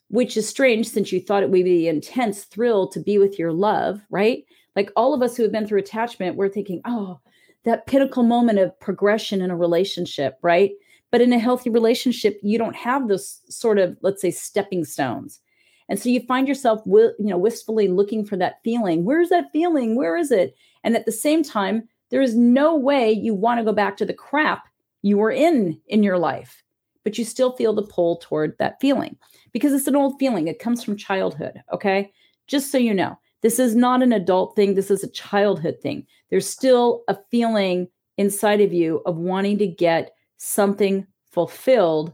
which 0.08 0.36
is 0.36 0.48
strange 0.48 0.88
since 0.88 1.12
you 1.12 1.20
thought 1.20 1.42
it 1.42 1.50
would 1.50 1.52
be 1.52 1.62
the 1.62 1.88
intense 1.88 2.44
thrill 2.44 2.88
to 2.88 3.00
be 3.00 3.18
with 3.18 3.38
your 3.38 3.52
love, 3.52 4.00
right? 4.10 4.44
Like 4.76 4.90
all 4.96 5.14
of 5.14 5.22
us 5.22 5.36
who 5.36 5.42
have 5.42 5.52
been 5.52 5.66
through 5.66 5.80
attachment, 5.80 6.36
we're 6.36 6.48
thinking, 6.48 6.80
oh, 6.84 7.20
that 7.64 7.86
pinnacle 7.86 8.22
moment 8.22 8.58
of 8.58 8.78
progression 8.80 9.40
in 9.40 9.50
a 9.50 9.56
relationship, 9.56 10.38
right? 10.42 10.72
But 11.10 11.20
in 11.20 11.32
a 11.32 11.38
healthy 11.38 11.70
relationship, 11.70 12.38
you 12.42 12.58
don't 12.58 12.76
have 12.76 13.08
those 13.08 13.40
sort 13.48 13.78
of, 13.78 13.96
let's 14.02 14.22
say, 14.22 14.30
stepping 14.30 14.84
stones. 14.84 15.40
And 15.88 15.98
so 15.98 16.08
you 16.08 16.20
find 16.20 16.46
yourself, 16.46 16.82
you 16.86 17.12
know, 17.18 17.36
wistfully 17.36 17.88
looking 17.88 18.24
for 18.24 18.36
that 18.36 18.62
feeling. 18.62 19.04
Where's 19.04 19.28
that 19.30 19.50
feeling? 19.52 19.96
Where 19.96 20.16
is 20.16 20.30
it? 20.30 20.54
And 20.84 20.94
at 20.94 21.04
the 21.04 21.12
same 21.12 21.42
time, 21.42 21.88
there 22.10 22.22
is 22.22 22.36
no 22.36 22.76
way 22.76 23.12
you 23.12 23.34
want 23.34 23.58
to 23.58 23.64
go 23.64 23.72
back 23.72 23.96
to 23.96 24.04
the 24.04 24.14
crap 24.14 24.68
you 25.02 25.16
were 25.16 25.30
in 25.30 25.80
in 25.86 26.02
your 26.02 26.18
life, 26.18 26.62
but 27.04 27.16
you 27.16 27.24
still 27.24 27.56
feel 27.56 27.72
the 27.72 27.82
pull 27.82 28.16
toward 28.16 28.56
that 28.58 28.80
feeling 28.80 29.16
because 29.52 29.72
it's 29.72 29.86
an 29.86 29.96
old 29.96 30.18
feeling. 30.18 30.48
It 30.48 30.58
comes 30.58 30.84
from 30.84 30.96
childhood. 30.96 31.62
Okay. 31.72 32.12
Just 32.46 32.70
so 32.70 32.78
you 32.78 32.92
know, 32.92 33.18
this 33.42 33.58
is 33.58 33.74
not 33.74 34.02
an 34.02 34.12
adult 34.12 34.54
thing. 34.56 34.74
This 34.74 34.90
is 34.90 35.02
a 35.02 35.10
childhood 35.10 35.78
thing. 35.80 36.06
There's 36.28 36.48
still 36.48 37.04
a 37.08 37.16
feeling 37.30 37.88
inside 38.18 38.60
of 38.60 38.72
you 38.72 39.02
of 39.06 39.16
wanting 39.16 39.58
to 39.58 39.66
get 39.66 40.12
something 40.36 41.06
fulfilled. 41.30 42.12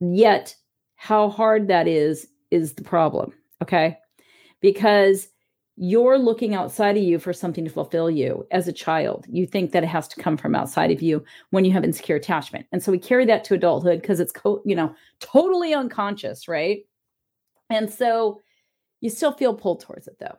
Yet, 0.00 0.54
how 0.94 1.28
hard 1.28 1.68
that 1.68 1.86
is, 1.88 2.28
is 2.50 2.74
the 2.74 2.84
problem. 2.84 3.32
Okay. 3.62 3.98
Because 4.60 5.28
you're 5.76 6.18
looking 6.18 6.54
outside 6.54 6.96
of 6.96 7.02
you 7.02 7.18
for 7.18 7.32
something 7.32 7.64
to 7.64 7.70
fulfill 7.70 8.10
you 8.10 8.46
as 8.50 8.66
a 8.66 8.72
child. 8.72 9.26
You 9.28 9.46
think 9.46 9.72
that 9.72 9.82
it 9.82 9.88
has 9.88 10.08
to 10.08 10.20
come 10.20 10.38
from 10.38 10.54
outside 10.54 10.90
of 10.90 11.02
you 11.02 11.22
when 11.50 11.66
you 11.66 11.72
have 11.72 11.84
insecure 11.84 12.16
attachment. 12.16 12.66
And 12.72 12.82
so 12.82 12.90
we 12.90 12.98
carry 12.98 13.26
that 13.26 13.44
to 13.44 13.54
adulthood 13.54 14.00
because 14.00 14.18
it's, 14.18 14.32
co- 14.32 14.62
you 14.64 14.74
know, 14.74 14.94
totally 15.20 15.74
unconscious, 15.74 16.48
right? 16.48 16.86
And 17.68 17.90
so 17.90 18.40
you 19.02 19.10
still 19.10 19.32
feel 19.32 19.54
pulled 19.54 19.80
towards 19.80 20.08
it 20.08 20.16
though. 20.18 20.38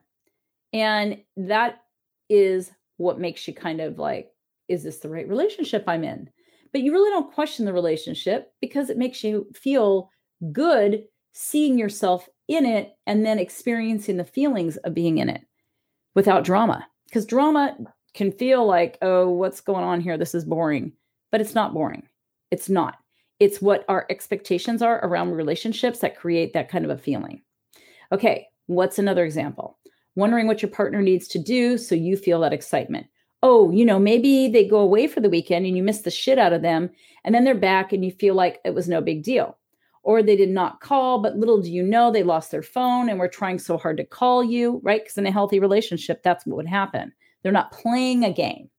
And 0.73 1.19
that 1.37 1.81
is 2.29 2.71
what 2.97 3.19
makes 3.19 3.47
you 3.47 3.53
kind 3.53 3.79
of 3.79 3.99
like, 3.99 4.31
is 4.67 4.83
this 4.83 4.97
the 4.97 5.09
right 5.09 5.27
relationship 5.29 5.83
I'm 5.87 6.03
in? 6.03 6.29
But 6.71 6.81
you 6.81 6.91
really 6.91 7.11
don't 7.11 7.33
question 7.33 7.65
the 7.65 7.73
relationship 7.73 8.51
because 8.59 8.89
it 8.89 8.97
makes 8.97 9.23
you 9.23 9.47
feel 9.53 10.09
good 10.51 11.03
seeing 11.31 11.77
yourself 11.77 12.27
in 12.47 12.65
it 12.65 12.95
and 13.05 13.25
then 13.25 13.39
experiencing 13.39 14.17
the 14.17 14.23
feelings 14.23 14.77
of 14.77 14.93
being 14.93 15.17
in 15.17 15.29
it 15.29 15.41
without 16.15 16.43
drama. 16.43 16.87
Because 17.05 17.25
drama 17.25 17.75
can 18.13 18.31
feel 18.31 18.65
like, 18.65 18.97
oh, 19.01 19.29
what's 19.29 19.61
going 19.61 19.83
on 19.83 20.01
here? 20.01 20.17
This 20.17 20.35
is 20.35 20.45
boring. 20.45 20.91
But 21.31 21.41
it's 21.41 21.55
not 21.55 21.73
boring. 21.73 22.07
It's 22.51 22.69
not. 22.69 22.97
It's 23.39 23.61
what 23.61 23.85
our 23.87 24.05
expectations 24.09 24.81
are 24.81 24.99
around 25.05 25.31
relationships 25.31 25.99
that 25.99 26.17
create 26.17 26.53
that 26.53 26.69
kind 26.69 26.85
of 26.85 26.91
a 26.91 26.97
feeling. 26.97 27.41
Okay, 28.11 28.47
what's 28.65 28.97
another 28.97 29.25
example? 29.25 29.77
Wondering 30.15 30.47
what 30.47 30.61
your 30.61 30.71
partner 30.71 31.01
needs 31.01 31.27
to 31.29 31.39
do 31.39 31.77
so 31.77 31.93
you 31.93 32.17
feel 32.17 32.39
that 32.39 32.53
excitement. 32.53 33.07
Oh, 33.43 33.69
you 33.69 33.85
know, 33.85 33.99
maybe 33.99 34.47
they 34.47 34.67
go 34.67 34.79
away 34.79 35.05
for 35.05 35.19
the 35.19 35.29
weekend 35.29 35.65
and 35.65 35.77
you 35.77 35.83
miss 35.83 36.01
the 36.01 36.09
shit 36.09 36.39
out 36.39 36.53
of 36.53 36.63
them, 36.63 36.89
and 37.23 37.35
then 37.35 37.43
they're 37.43 37.53
back 37.53 37.93
and 37.93 38.03
you 38.03 38.11
feel 38.11 38.33
like 38.33 38.59
it 38.65 38.73
was 38.73 38.87
no 38.87 38.99
big 39.01 39.21
deal 39.21 39.56
or 40.07 40.23
they 40.23 40.37
did 40.37 40.49
not 40.49 40.79
call, 40.79 41.19
but 41.19 41.35
little 41.35 41.61
do 41.61 41.69
you 41.69 41.83
know 41.83 42.09
they 42.09 42.23
lost 42.23 42.49
their 42.49 42.63
phone 42.63 43.09
and 43.09 43.19
were 43.19 43.27
trying 43.27 43.59
so 43.59 43.77
hard 43.77 43.97
to 43.97 44.05
call 44.05 44.41
you, 44.41 44.79
right? 44.81 45.03
Because 45.03 45.17
in 45.17 45.25
a 45.25 45.31
healthy 45.31 45.59
relationship, 45.59 46.23
that's 46.23 46.45
what 46.45 46.55
would 46.55 46.65
happen. 46.65 47.11
They're 47.43 47.51
not 47.51 47.73
playing 47.73 48.23
a 48.23 48.31
game. 48.31 48.69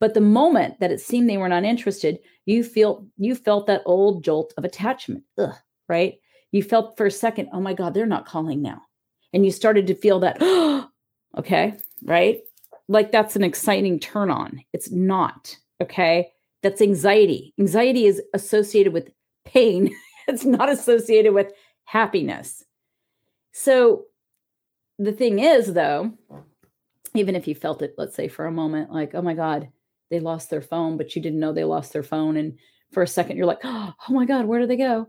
But 0.00 0.12
the 0.12 0.20
moment 0.20 0.78
that 0.80 0.92
it 0.92 1.00
seemed 1.00 1.30
they 1.30 1.38
were 1.38 1.48
not 1.48 1.64
interested, 1.64 2.18
you 2.44 2.62
feel 2.62 3.06
you 3.16 3.34
felt 3.34 3.68
that 3.68 3.80
old 3.86 4.22
jolt 4.22 4.52
of 4.58 4.66
attachment. 4.66 5.24
Ugh, 5.38 5.54
right? 5.88 6.20
You 6.52 6.62
felt 6.62 6.94
for 6.94 7.06
a 7.06 7.10
second, 7.10 7.48
oh 7.54 7.60
my 7.62 7.72
God, 7.72 7.94
they're 7.94 8.04
not 8.04 8.26
calling 8.26 8.60
now. 8.60 8.82
And 9.32 9.46
you 9.46 9.52
started 9.52 9.86
to 9.86 9.94
feel 9.94 10.20
that, 10.20 10.42
okay, 11.38 11.74
right? 12.04 12.40
Like 12.86 13.12
that's 13.12 13.34
an 13.34 13.44
exciting 13.44 13.98
turn 13.98 14.30
on. 14.30 14.62
It's 14.74 14.90
not, 14.90 15.56
okay? 15.82 16.28
That's 16.62 16.82
anxiety. 16.82 17.54
Anxiety 17.58 18.04
is 18.04 18.20
associated 18.34 18.92
with 18.92 19.08
pain 19.46 19.96
it's 20.30 20.44
not 20.44 20.68
associated 20.68 21.34
with 21.34 21.52
happiness. 21.84 22.64
So 23.52 24.04
the 24.98 25.12
thing 25.12 25.38
is, 25.38 25.72
though, 25.72 26.12
even 27.14 27.34
if 27.34 27.48
you 27.48 27.54
felt 27.54 27.82
it, 27.82 27.94
let's 27.98 28.14
say 28.14 28.28
for 28.28 28.46
a 28.46 28.52
moment, 28.52 28.92
like, 28.92 29.14
oh 29.14 29.22
my 29.22 29.34
God, 29.34 29.68
they 30.10 30.20
lost 30.20 30.50
their 30.50 30.62
phone, 30.62 30.96
but 30.96 31.14
you 31.14 31.22
didn't 31.22 31.40
know 31.40 31.52
they 31.52 31.64
lost 31.64 31.92
their 31.92 32.02
phone. 32.02 32.36
And 32.36 32.58
for 32.92 33.02
a 33.02 33.08
second, 33.08 33.36
you're 33.36 33.46
like, 33.46 33.60
oh 33.64 33.94
my 34.08 34.24
God, 34.24 34.46
where 34.46 34.60
did 34.60 34.70
they 34.70 34.76
go? 34.76 35.08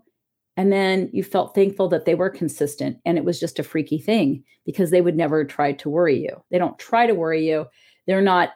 And 0.57 0.71
then 0.71 1.09
you 1.13 1.23
felt 1.23 1.55
thankful 1.55 1.87
that 1.89 2.05
they 2.05 2.15
were 2.15 2.29
consistent 2.29 2.97
and 3.05 3.17
it 3.17 3.23
was 3.23 3.39
just 3.39 3.59
a 3.59 3.63
freaky 3.63 3.97
thing 3.97 4.43
because 4.65 4.91
they 4.91 5.01
would 5.01 5.15
never 5.15 5.45
try 5.45 5.71
to 5.73 5.89
worry 5.89 6.21
you. 6.21 6.43
They 6.51 6.57
don't 6.57 6.77
try 6.77 7.07
to 7.07 7.15
worry 7.15 7.47
you. 7.47 7.67
They're 8.05 8.21
not 8.21 8.51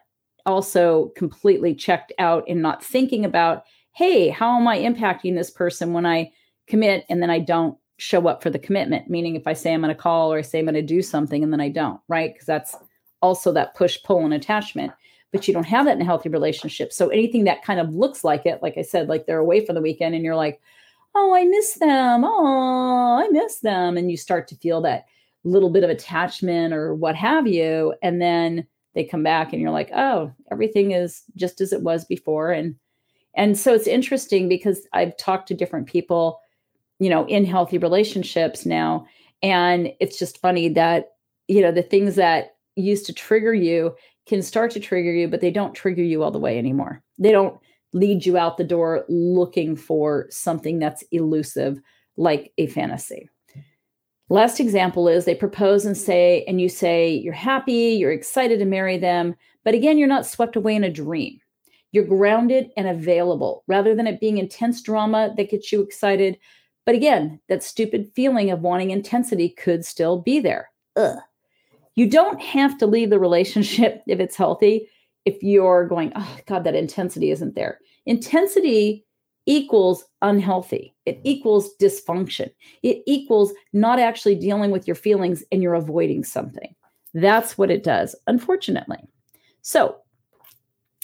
also 0.46 1.12
completely 1.16 1.74
checked 1.74 2.12
out 2.20 2.44
and 2.48 2.62
not 2.62 2.84
thinking 2.84 3.26
about, 3.26 3.64
hey, 3.94 4.30
how 4.30 4.60
am 4.60 4.68
I 4.68 4.80
impacting 4.80 5.36
this 5.36 5.50
person 5.50 5.94
when 5.94 6.06
I 6.06 6.32
commit 6.68 7.06
and 7.10 7.22
then 7.22 7.30
I 7.30 7.40
don't 7.40 7.78
show 7.98 8.28
up 8.28 8.44
for 8.44 8.50
the 8.50 8.60
commitment, 8.60 9.10
meaning 9.10 9.36
if 9.36 9.48
I 9.48 9.54
say 9.54 9.74
I'm 9.74 9.82
going 9.82 9.94
to 9.94 10.00
call 10.00 10.34
or 10.34 10.40
I 10.40 10.42
say 10.42 10.60
I'm 10.60 10.66
going 10.66 10.76
to 10.76 10.82
do 10.82 11.02
something 11.02 11.44
and 11.44 11.52
then 11.52 11.62
I 11.62 11.70
don't, 11.70 12.00
right? 12.08 12.34
Because 12.34 12.46
that's 12.46 12.76
also 13.22 13.52
that 13.54 13.76
push 13.76 14.02
pull 14.04 14.26
and 14.26 14.34
attachment. 14.34 14.92
But 15.32 15.48
you 15.48 15.54
don't 15.54 15.66
have 15.66 15.86
that 15.86 15.96
in 15.96 16.02
a 16.02 16.06
healthy 16.06 16.30
relationship. 16.30 16.94
So 16.94 17.10
anything 17.10 17.44
that 17.46 17.64
kind 17.64 17.80
of 17.80 17.94
looks 17.94 18.24
like 18.24 18.46
it, 18.46 18.62
like 18.62 18.78
I 18.78 18.82
said, 18.82 19.10
like 19.10 19.26
they're 19.26 19.40
away 19.40 19.66
for 19.66 19.74
the 19.74 19.82
weekend 19.82 20.16
and 20.16 20.24
you're 20.24 20.36
like, 20.36 20.62
oh, 21.14 21.34
I 21.34 21.44
miss 21.46 21.76
them. 21.76 22.24
Oh, 22.24 23.24
I 23.24 23.28
miss 23.30 23.60
them. 23.60 23.98
And 23.98 24.12
you 24.12 24.18
start 24.18 24.48
to 24.50 24.56
feel 24.56 24.82
that 24.82 25.06
little 25.44 25.70
bit 25.70 25.84
of 25.84 25.90
attachment 25.90 26.74
or 26.74 26.94
what 26.94 27.16
have 27.16 27.48
you. 27.48 27.94
And 28.02 28.22
then 28.22 28.68
they 28.94 29.04
come 29.04 29.24
back 29.24 29.52
and 29.52 29.62
you're 29.62 29.72
like, 29.72 29.92
oh, 29.94 30.32
everything 30.52 30.92
is 30.92 31.24
just 31.36 31.62
as 31.62 31.74
it 31.74 31.82
was 31.82 32.06
before. 32.06 32.52
And 32.52 32.76
and 33.38 33.58
so 33.58 33.74
it's 33.74 33.88
interesting 33.88 34.48
because 34.48 34.88
I've 34.94 35.18
talked 35.18 35.50
to 35.50 35.54
different 35.54 35.88
people 35.88 36.40
you 37.00 37.10
know, 37.10 37.26
in 37.28 37.46
healthy 37.46 37.78
relationships 37.78 38.66
now. 38.66 39.06
And 39.42 39.92
it's 40.00 40.18
just 40.18 40.40
funny 40.40 40.70
that, 40.70 41.14
you 41.48 41.62
know, 41.62 41.72
the 41.72 41.84
things 41.84 42.16
that 42.16 42.56
used 42.76 43.06
to 43.06 43.14
trigger 43.14 43.54
you 43.54 43.96
can 44.28 44.42
start 44.42 44.72
to 44.72 44.80
trigger 44.80 45.14
you, 45.14 45.28
but 45.28 45.42
they 45.42 45.52
don't 45.52 45.76
trigger 45.76 46.04
you 46.04 46.24
all 46.24 46.32
the 46.32 46.40
way 46.40 46.58
anymore. 46.58 47.02
They 47.20 47.32
don't 47.32 47.60
lead 47.94 48.26
you 48.26 48.38
out 48.38 48.58
the 48.58 48.64
door 48.64 49.06
looking 49.08 49.76
for 49.76 50.28
something 50.30 50.80
that's 50.80 51.04
elusive 51.12 51.80
like 52.18 52.52
a 52.58 52.68
fantasy. 52.68 53.30
Last 54.30 54.60
example 54.60 55.08
is 55.08 55.26
they 55.26 55.36
propose 55.36 55.86
and 55.86 55.96
say, 55.96 56.44
and 56.48 56.60
you 56.60 56.68
say 56.68 57.10
you're 57.10 57.34
happy, 57.34 57.96
you're 58.00 58.12
excited 58.12 58.58
to 58.60 58.66
marry 58.66 58.98
them, 58.98 59.36
but 59.64 59.76
again, 59.76 59.98
you're 59.98 60.08
not 60.08 60.26
swept 60.26 60.56
away 60.56 60.76
in 60.76 60.84
a 60.84 60.90
dream. 60.90 61.40
You're 61.92 62.06
grounded 62.06 62.72
and 62.76 62.88
available 62.88 63.64
rather 63.68 63.94
than 63.94 64.08
it 64.08 64.20
being 64.20 64.38
intense 64.38 64.82
drama 64.82 65.34
that 65.38 65.52
gets 65.52 65.72
you 65.72 65.82
excited. 65.82 66.38
But 66.86 66.96
again, 66.96 67.40
that 67.50 67.64
stupid 67.64 68.12
feeling 68.16 68.52
of 68.52 68.62
wanting 68.62 68.92
intensity 68.92 69.50
could 69.50 69.86
still 69.86 70.20
be 70.22 70.40
there. 70.40 70.70
Ugh. 70.96 71.18
You 71.96 72.10
don't 72.10 72.42
have 72.42 72.78
to 72.80 72.88
leave 72.88 73.10
the 73.10 73.20
relationship 73.20 74.04
if 74.08 74.20
it's 74.20 74.36
healthy, 74.36 74.90
if 75.26 75.42
you're 75.42 75.88
going, 75.88 76.12
oh, 76.16 76.38
God, 76.46 76.64
that 76.64 76.76
intensity 76.76 77.32
isn't 77.32 77.56
there. 77.56 77.80
Intensity 78.06 79.06
equals 79.48 80.06
unhealthy, 80.22 80.96
it 81.06 81.20
equals 81.24 81.72
dysfunction, 81.80 82.50
it 82.82 83.04
equals 83.06 83.54
not 83.74 84.00
actually 84.00 84.36
dealing 84.36 84.72
with 84.72 84.88
your 84.88 84.96
feelings 84.96 85.44
and 85.52 85.62
you're 85.62 85.76
avoiding 85.76 86.24
something. 86.24 86.74
That's 87.14 87.58
what 87.58 87.72
it 87.72 87.84
does, 87.84 88.16
unfortunately. 88.28 89.08
So, 89.62 89.98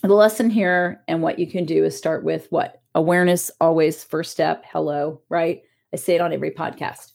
the 0.01 0.13
lesson 0.13 0.49
here 0.49 1.01
and 1.07 1.21
what 1.21 1.37
you 1.37 1.45
can 1.45 1.65
do 1.65 1.85
is 1.85 1.95
start 1.95 2.23
with 2.23 2.47
what? 2.49 2.81
Awareness, 2.95 3.51
always 3.61 4.03
first 4.03 4.31
step. 4.31 4.65
Hello, 4.67 5.21
right? 5.29 5.61
I 5.93 5.97
say 5.97 6.15
it 6.15 6.21
on 6.21 6.33
every 6.33 6.51
podcast. 6.51 7.11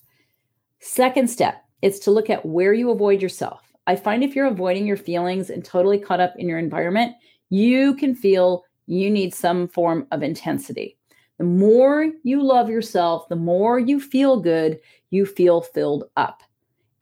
Second 0.81 1.29
step, 1.29 1.67
is 1.83 1.99
to 2.01 2.11
look 2.11 2.31
at 2.31 2.45
where 2.45 2.73
you 2.73 2.91
avoid 2.91 3.23
yourself. 3.23 3.73
I 3.87 3.97
find 3.97 4.25
if 4.25 4.35
you're 4.35 4.47
avoiding 4.47 4.87
your 4.87 4.97
feelings 4.97 5.51
and 5.51 5.65
totally 5.65 5.99
caught 5.99 6.21
up 6.21 6.35
in 6.37 6.49
your 6.49 6.59
environment, 6.59 7.15
you 7.51 7.95
can 7.95 8.15
feel 8.15 8.65
you 8.87 9.11
need 9.11 9.35
some 9.35 9.69
form 9.69 10.07
of 10.11 10.23
intensity. 10.23 10.99
The 11.39 11.45
more 11.45 12.11
you 12.23 12.43
love 12.43 12.71
yourself, 12.71 13.29
the 13.29 13.37
more 13.37 13.79
you 13.79 14.01
feel 14.01 14.41
good, 14.41 14.81
you 15.11 15.27
feel 15.27 15.61
filled 15.61 16.05
up. 16.17 16.43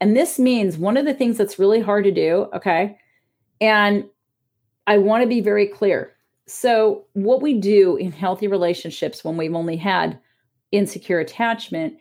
And 0.00 0.16
this 0.16 0.38
means 0.38 0.76
one 0.76 0.96
of 0.96 1.06
the 1.06 1.14
things 1.14 1.38
that's 1.38 1.58
really 1.58 1.80
hard 1.80 2.04
to 2.04 2.10
do, 2.10 2.48
okay? 2.52 2.98
And 3.60 4.04
I 4.86 4.98
want 4.98 5.22
to 5.22 5.28
be 5.28 5.40
very 5.40 5.66
clear. 5.66 6.12
So, 6.46 7.06
what 7.14 7.40
we 7.40 7.54
do 7.54 7.96
in 7.96 8.12
healthy 8.12 8.48
relationships 8.48 9.24
when 9.24 9.38
we've 9.38 9.54
only 9.54 9.76
had 9.76 10.18
insecure 10.74 11.20
attachment 11.20 11.94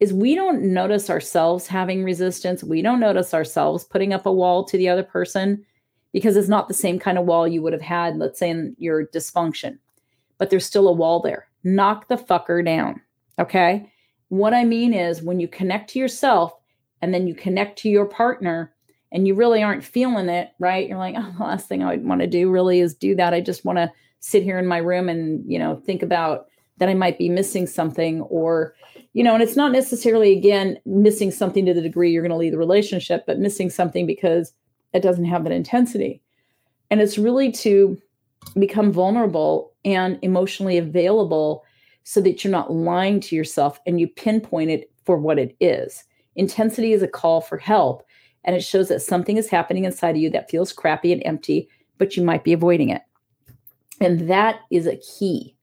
is 0.00 0.12
we 0.12 0.34
don't 0.34 0.62
notice 0.62 1.08
ourselves 1.08 1.66
having 1.66 2.02
resistance. 2.02 2.64
We 2.64 2.82
don't 2.82 3.00
notice 3.00 3.32
ourselves 3.32 3.84
putting 3.84 4.12
up 4.12 4.26
a 4.26 4.32
wall 4.32 4.64
to 4.64 4.76
the 4.76 4.88
other 4.88 5.04
person 5.04 5.64
because 6.12 6.36
it's 6.36 6.48
not 6.48 6.68
the 6.68 6.74
same 6.74 6.98
kind 6.98 7.18
of 7.18 7.24
wall 7.24 7.46
you 7.46 7.62
would 7.62 7.72
have 7.72 7.82
had, 7.82 8.16
let's 8.16 8.38
say, 8.38 8.50
in 8.50 8.74
your 8.78 9.06
dysfunction, 9.06 9.78
but 10.38 10.50
there's 10.50 10.66
still 10.66 10.88
a 10.88 10.92
wall 10.92 11.20
there. 11.20 11.46
Knock 11.64 12.08
the 12.08 12.16
fucker 12.16 12.64
down. 12.64 13.00
Okay. 13.38 13.88
What 14.28 14.54
I 14.54 14.64
mean 14.64 14.92
is 14.92 15.22
when 15.22 15.40
you 15.40 15.48
connect 15.48 15.90
to 15.90 15.98
yourself 15.98 16.52
and 17.00 17.14
then 17.14 17.26
you 17.26 17.34
connect 17.34 17.78
to 17.80 17.88
your 17.88 18.06
partner 18.06 18.74
and 19.12 19.26
you 19.28 19.34
really 19.34 19.62
aren't 19.62 19.84
feeling 19.84 20.28
it, 20.28 20.50
right? 20.58 20.88
You're 20.88 20.98
like, 20.98 21.14
oh, 21.18 21.34
the 21.38 21.44
last 21.44 21.68
thing 21.68 21.82
I 21.82 21.90
would 21.90 22.04
want 22.04 22.20
to 22.22 22.26
do 22.26 22.50
really 22.50 22.80
is 22.80 22.94
do 22.94 23.14
that. 23.16 23.34
I 23.34 23.40
just 23.40 23.64
want 23.64 23.78
to 23.78 23.92
sit 24.20 24.42
here 24.42 24.58
in 24.58 24.66
my 24.66 24.78
room 24.78 25.08
and, 25.08 25.44
you 25.50 25.58
know, 25.58 25.76
think 25.76 26.02
about 26.02 26.46
that 26.78 26.88
I 26.88 26.94
might 26.94 27.18
be 27.18 27.28
missing 27.28 27.66
something 27.66 28.22
or, 28.22 28.74
you 29.12 29.22
know, 29.22 29.34
and 29.34 29.42
it's 29.42 29.56
not 29.56 29.72
necessarily, 29.72 30.36
again, 30.36 30.78
missing 30.86 31.30
something 31.30 31.66
to 31.66 31.74
the 31.74 31.82
degree 31.82 32.10
you're 32.10 32.22
going 32.22 32.30
to 32.30 32.36
leave 32.36 32.52
the 32.52 32.58
relationship, 32.58 33.24
but 33.26 33.38
missing 33.38 33.70
something 33.70 34.06
because 34.06 34.52
it 34.92 35.02
doesn't 35.02 35.26
have 35.26 35.44
that 35.44 35.52
intensity. 35.52 36.22
And 36.90 37.00
it's 37.00 37.18
really 37.18 37.52
to 37.52 37.98
become 38.58 38.92
vulnerable 38.92 39.72
and 39.84 40.18
emotionally 40.22 40.78
available 40.78 41.64
so 42.04 42.20
that 42.20 42.42
you're 42.42 42.50
not 42.50 42.72
lying 42.72 43.20
to 43.20 43.36
yourself 43.36 43.78
and 43.86 44.00
you 44.00 44.08
pinpoint 44.08 44.70
it 44.70 44.90
for 45.04 45.16
what 45.16 45.38
it 45.38 45.56
is. 45.60 46.04
Intensity 46.36 46.92
is 46.92 47.02
a 47.02 47.08
call 47.08 47.40
for 47.40 47.58
help 47.58 48.02
and 48.44 48.56
it 48.56 48.64
shows 48.64 48.88
that 48.88 49.00
something 49.00 49.36
is 49.36 49.48
happening 49.48 49.84
inside 49.84 50.16
of 50.16 50.22
you 50.22 50.30
that 50.30 50.50
feels 50.50 50.72
crappy 50.72 51.12
and 51.12 51.22
empty, 51.24 51.68
but 51.98 52.16
you 52.16 52.24
might 52.24 52.44
be 52.44 52.52
avoiding 52.52 52.90
it. 52.90 53.02
And 54.00 54.28
that 54.28 54.60
is 54.70 54.86
a 54.86 54.96
key. 54.96 55.54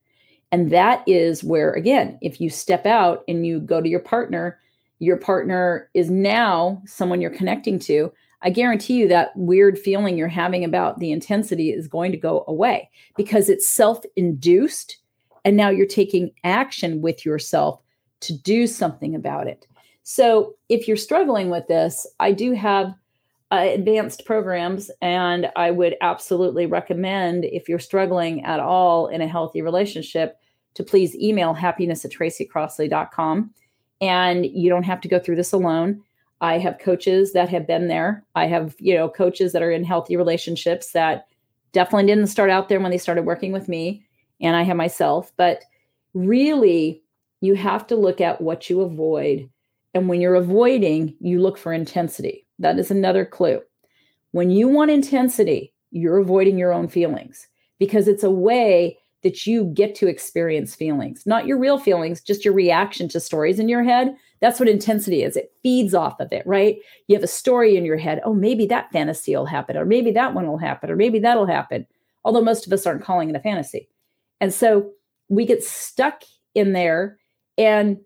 And 0.52 0.70
that 0.72 1.02
is 1.06 1.44
where, 1.44 1.72
again, 1.72 2.18
if 2.22 2.40
you 2.40 2.50
step 2.50 2.86
out 2.86 3.24
and 3.28 3.46
you 3.46 3.60
go 3.60 3.80
to 3.80 3.88
your 3.88 4.00
partner, 4.00 4.58
your 4.98 5.16
partner 5.16 5.88
is 5.94 6.10
now 6.10 6.82
someone 6.86 7.20
you're 7.20 7.30
connecting 7.30 7.78
to. 7.80 8.12
I 8.42 8.50
guarantee 8.50 8.94
you 8.94 9.08
that 9.08 9.36
weird 9.36 9.78
feeling 9.78 10.16
you're 10.16 10.28
having 10.28 10.64
about 10.64 10.98
the 10.98 11.12
intensity 11.12 11.70
is 11.70 11.88
going 11.88 12.10
to 12.12 12.18
go 12.18 12.44
away 12.48 12.90
because 13.16 13.48
it's 13.48 13.70
self 13.70 14.02
induced. 14.16 14.98
And 15.44 15.56
now 15.56 15.70
you're 15.70 15.86
taking 15.86 16.30
action 16.44 17.00
with 17.00 17.24
yourself 17.24 17.80
to 18.20 18.36
do 18.36 18.66
something 18.66 19.14
about 19.14 19.46
it. 19.46 19.66
So 20.02 20.54
if 20.68 20.88
you're 20.88 20.96
struggling 20.96 21.50
with 21.50 21.66
this, 21.68 22.06
I 22.18 22.32
do 22.32 22.52
have 22.52 22.94
uh, 23.52 23.68
advanced 23.74 24.24
programs, 24.24 24.90
and 25.00 25.50
I 25.56 25.70
would 25.70 25.96
absolutely 26.00 26.66
recommend 26.66 27.44
if 27.44 27.68
you're 27.68 27.78
struggling 27.78 28.44
at 28.44 28.60
all 28.60 29.08
in 29.08 29.20
a 29.20 29.26
healthy 29.26 29.62
relationship 29.62 30.38
to 30.74 30.84
please 30.84 31.16
email 31.16 31.52
happiness 31.52 32.04
at 32.04 32.12
tracycrossley.com. 32.12 33.50
And 34.00 34.46
you 34.46 34.70
don't 34.70 34.84
have 34.84 35.00
to 35.00 35.08
go 35.08 35.18
through 35.18 35.36
this 35.36 35.52
alone. 35.52 36.02
I 36.40 36.58
have 36.58 36.78
coaches 36.78 37.32
that 37.32 37.48
have 37.48 37.66
been 37.66 37.88
there. 37.88 38.24
I 38.34 38.46
have, 38.46 38.74
you 38.78 38.94
know, 38.94 39.08
coaches 39.08 39.52
that 39.52 39.62
are 39.62 39.72
in 39.72 39.84
healthy 39.84 40.16
relationships 40.16 40.92
that 40.92 41.26
definitely 41.72 42.06
didn't 42.06 42.28
start 42.28 42.50
out 42.50 42.68
there 42.68 42.80
when 42.80 42.90
they 42.90 42.98
started 42.98 43.26
working 43.26 43.52
with 43.52 43.68
me. 43.68 44.04
And 44.40 44.56
I 44.56 44.62
have 44.62 44.76
myself. 44.76 45.32
But 45.36 45.64
really, 46.14 47.02
you 47.40 47.56
have 47.56 47.86
to 47.88 47.96
look 47.96 48.20
at 48.20 48.40
what 48.40 48.70
you 48.70 48.80
avoid 48.80 49.50
and 49.94 50.08
when 50.08 50.20
you're 50.20 50.36
avoiding, 50.36 51.16
you 51.20 51.40
look 51.40 51.58
for 51.58 51.72
intensity. 51.72 52.46
That 52.60 52.78
is 52.78 52.90
another 52.90 53.24
clue. 53.24 53.60
When 54.30 54.50
you 54.50 54.68
want 54.68 54.90
intensity, 54.90 55.72
you're 55.90 56.18
avoiding 56.18 56.56
your 56.56 56.72
own 56.72 56.88
feelings 56.88 57.48
because 57.78 58.06
it's 58.06 58.22
a 58.22 58.30
way 58.30 58.98
that 59.22 59.46
you 59.46 59.64
get 59.64 59.94
to 59.96 60.06
experience 60.06 60.74
feelings, 60.74 61.26
not 61.26 61.46
your 61.46 61.58
real 61.58 61.78
feelings, 61.78 62.22
just 62.22 62.44
your 62.44 62.54
reaction 62.54 63.08
to 63.08 63.20
stories 63.20 63.58
in 63.58 63.68
your 63.68 63.82
head. 63.82 64.14
That's 64.40 64.58
what 64.58 64.68
intensity 64.68 65.22
is. 65.22 65.36
It 65.36 65.52
feeds 65.62 65.94
off 65.94 66.20
of 66.20 66.32
it, 66.32 66.46
right? 66.46 66.78
You 67.08 67.16
have 67.16 67.24
a 67.24 67.28
story 67.28 67.76
in 67.76 67.84
your 67.84 67.98
head. 67.98 68.20
Oh, 68.24 68.32
maybe 68.32 68.66
that 68.66 68.90
fantasy 68.92 69.34
will 69.34 69.46
happen, 69.46 69.76
or 69.76 69.84
maybe 69.84 70.10
that 70.12 70.32
one 70.32 70.46
will 70.46 70.58
happen, 70.58 70.90
or 70.90 70.96
maybe 70.96 71.18
that'll 71.18 71.46
happen. 71.46 71.86
Although 72.24 72.40
most 72.40 72.66
of 72.66 72.72
us 72.72 72.86
aren't 72.86 73.02
calling 73.02 73.28
it 73.28 73.36
a 73.36 73.40
fantasy. 73.40 73.88
And 74.40 74.54
so 74.54 74.90
we 75.28 75.44
get 75.44 75.62
stuck 75.62 76.22
in 76.54 76.72
there 76.72 77.18
and 77.58 77.98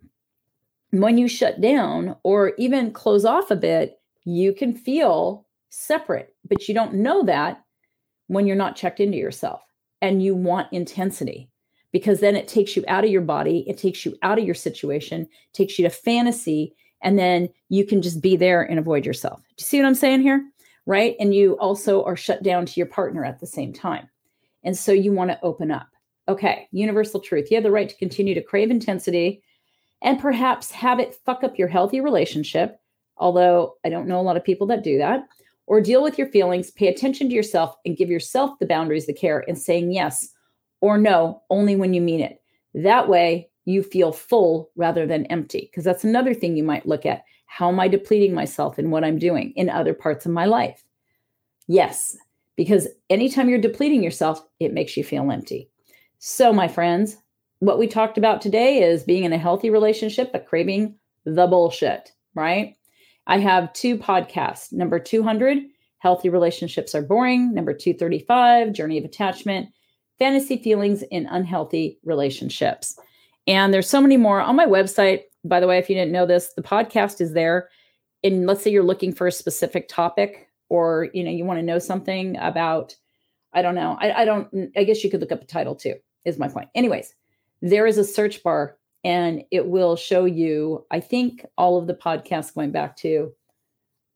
when 0.90 1.18
you 1.18 1.28
shut 1.28 1.60
down 1.60 2.16
or 2.22 2.54
even 2.58 2.92
close 2.92 3.24
off 3.24 3.50
a 3.50 3.56
bit, 3.56 4.00
you 4.24 4.52
can 4.52 4.74
feel 4.74 5.46
separate, 5.70 6.34
but 6.48 6.68
you 6.68 6.74
don't 6.74 6.94
know 6.94 7.24
that 7.24 7.62
when 8.28 8.46
you're 8.46 8.56
not 8.56 8.76
checked 8.76 9.00
into 9.00 9.18
yourself 9.18 9.62
and 10.00 10.22
you 10.22 10.34
want 10.34 10.72
intensity 10.72 11.50
because 11.92 12.20
then 12.20 12.34
it 12.34 12.48
takes 12.48 12.76
you 12.76 12.84
out 12.88 13.04
of 13.04 13.10
your 13.10 13.22
body, 13.22 13.64
it 13.68 13.78
takes 13.78 14.04
you 14.04 14.16
out 14.22 14.38
of 14.38 14.44
your 14.44 14.54
situation, 14.54 15.28
takes 15.52 15.78
you 15.78 15.84
to 15.84 15.90
fantasy, 15.90 16.74
and 17.02 17.18
then 17.18 17.48
you 17.68 17.86
can 17.86 18.02
just 18.02 18.20
be 18.20 18.36
there 18.36 18.62
and 18.62 18.78
avoid 18.78 19.06
yourself. 19.06 19.40
Do 19.40 19.62
you 19.62 19.64
see 19.64 19.78
what 19.78 19.86
I'm 19.86 19.94
saying 19.94 20.22
here? 20.22 20.44
Right. 20.86 21.16
And 21.20 21.34
you 21.34 21.54
also 21.58 22.02
are 22.04 22.16
shut 22.16 22.42
down 22.42 22.66
to 22.66 22.80
your 22.80 22.86
partner 22.86 23.24
at 23.24 23.40
the 23.40 23.46
same 23.46 23.72
time. 23.72 24.08
And 24.64 24.76
so 24.76 24.92
you 24.92 25.12
want 25.12 25.30
to 25.30 25.38
open 25.42 25.70
up. 25.70 25.88
Okay, 26.26 26.68
universal 26.72 27.20
truth. 27.20 27.50
You 27.50 27.56
have 27.58 27.64
the 27.64 27.70
right 27.70 27.88
to 27.88 27.96
continue 27.96 28.34
to 28.34 28.42
crave 28.42 28.70
intensity 28.70 29.42
and 30.02 30.18
perhaps 30.18 30.70
have 30.70 30.98
it 30.98 31.16
fuck 31.24 31.44
up 31.44 31.58
your 31.58 31.68
healthy 31.68 32.00
relationship, 32.00 32.80
although 33.16 33.74
I 33.84 33.88
don't 33.88 34.08
know 34.08 34.20
a 34.20 34.22
lot 34.22 34.36
of 34.36 34.44
people 34.44 34.66
that 34.68 34.84
do 34.84 34.98
that, 34.98 35.26
or 35.66 35.80
deal 35.80 36.02
with 36.02 36.18
your 36.18 36.28
feelings, 36.28 36.70
pay 36.70 36.88
attention 36.88 37.28
to 37.28 37.34
yourself, 37.34 37.74
and 37.84 37.96
give 37.96 38.10
yourself 38.10 38.58
the 38.58 38.66
boundaries, 38.66 39.06
the 39.06 39.14
care, 39.14 39.44
and 39.48 39.58
saying 39.58 39.92
yes 39.92 40.28
or 40.80 40.98
no 40.98 41.42
only 41.48 41.76
when 41.76 41.94
you 41.94 42.00
mean 42.00 42.20
it. 42.20 42.40
That 42.74 43.08
way, 43.08 43.48
you 43.64 43.82
feel 43.82 44.12
full 44.12 44.70
rather 44.76 45.06
than 45.06 45.26
empty. 45.26 45.68
Because 45.70 45.84
that's 45.84 46.04
another 46.04 46.34
thing 46.34 46.56
you 46.56 46.64
might 46.64 46.86
look 46.86 47.06
at. 47.06 47.24
How 47.46 47.68
am 47.68 47.80
I 47.80 47.88
depleting 47.88 48.34
myself 48.34 48.78
in 48.78 48.90
what 48.90 49.04
I'm 49.04 49.18
doing 49.18 49.52
in 49.56 49.70
other 49.70 49.94
parts 49.94 50.26
of 50.26 50.32
my 50.32 50.44
life? 50.44 50.84
Yes, 51.66 52.16
because 52.56 52.88
anytime 53.10 53.48
you're 53.48 53.58
depleting 53.58 54.02
yourself, 54.02 54.44
it 54.60 54.74
makes 54.74 54.96
you 54.96 55.04
feel 55.04 55.30
empty. 55.30 55.70
So, 56.18 56.52
my 56.52 56.68
friends, 56.68 57.16
what 57.60 57.78
we 57.78 57.86
talked 57.86 58.18
about 58.18 58.42
today 58.42 58.82
is 58.82 59.02
being 59.02 59.24
in 59.24 59.32
a 59.32 59.38
healthy 59.38 59.70
relationship, 59.70 60.32
but 60.32 60.46
craving 60.46 60.96
the 61.24 61.46
bullshit, 61.46 62.12
right? 62.34 62.76
I 63.26 63.38
have 63.38 63.72
two 63.72 63.96
podcasts. 63.96 64.72
Number 64.72 64.98
200, 64.98 65.58
Healthy 65.98 66.28
Relationships 66.28 66.94
Are 66.94 67.02
Boring. 67.02 67.54
Number 67.54 67.72
235, 67.72 68.72
Journey 68.72 68.98
of 68.98 69.04
Attachment, 69.04 69.68
Fantasy 70.18 70.56
Feelings 70.56 71.02
in 71.10 71.26
Unhealthy 71.26 71.98
Relationships. 72.04 72.98
And 73.46 73.72
there's 73.72 73.88
so 73.88 74.00
many 74.00 74.16
more 74.16 74.40
on 74.40 74.56
my 74.56 74.66
website. 74.66 75.22
By 75.44 75.60
the 75.60 75.66
way, 75.66 75.78
if 75.78 75.88
you 75.88 75.96
didn't 75.96 76.12
know 76.12 76.26
this, 76.26 76.52
the 76.54 76.62
podcast 76.62 77.20
is 77.20 77.32
there. 77.32 77.68
And 78.22 78.46
let's 78.46 78.62
say 78.62 78.70
you're 78.70 78.82
looking 78.82 79.14
for 79.14 79.26
a 79.26 79.32
specific 79.32 79.88
topic 79.88 80.48
or 80.68 81.08
you 81.12 81.22
know 81.22 81.30
you 81.30 81.44
want 81.44 81.58
to 81.58 81.64
know 81.64 81.78
something 81.78 82.36
about 82.38 82.96
i 83.52 83.62
don't 83.62 83.74
know 83.74 83.96
I, 84.00 84.22
I 84.22 84.24
don't 84.24 84.48
i 84.76 84.84
guess 84.84 85.04
you 85.04 85.10
could 85.10 85.20
look 85.20 85.32
up 85.32 85.42
a 85.42 85.46
title 85.46 85.74
too 85.74 85.94
is 86.24 86.38
my 86.38 86.48
point 86.48 86.68
anyways 86.74 87.14
there 87.62 87.86
is 87.86 87.98
a 87.98 88.04
search 88.04 88.42
bar 88.42 88.76
and 89.04 89.44
it 89.50 89.66
will 89.66 89.96
show 89.96 90.24
you, 90.24 90.86
I 90.90 91.00
think, 91.00 91.44
all 91.58 91.78
of 91.78 91.86
the 91.86 91.94
podcasts 91.94 92.54
going 92.54 92.72
back 92.72 92.96
to 92.98 93.32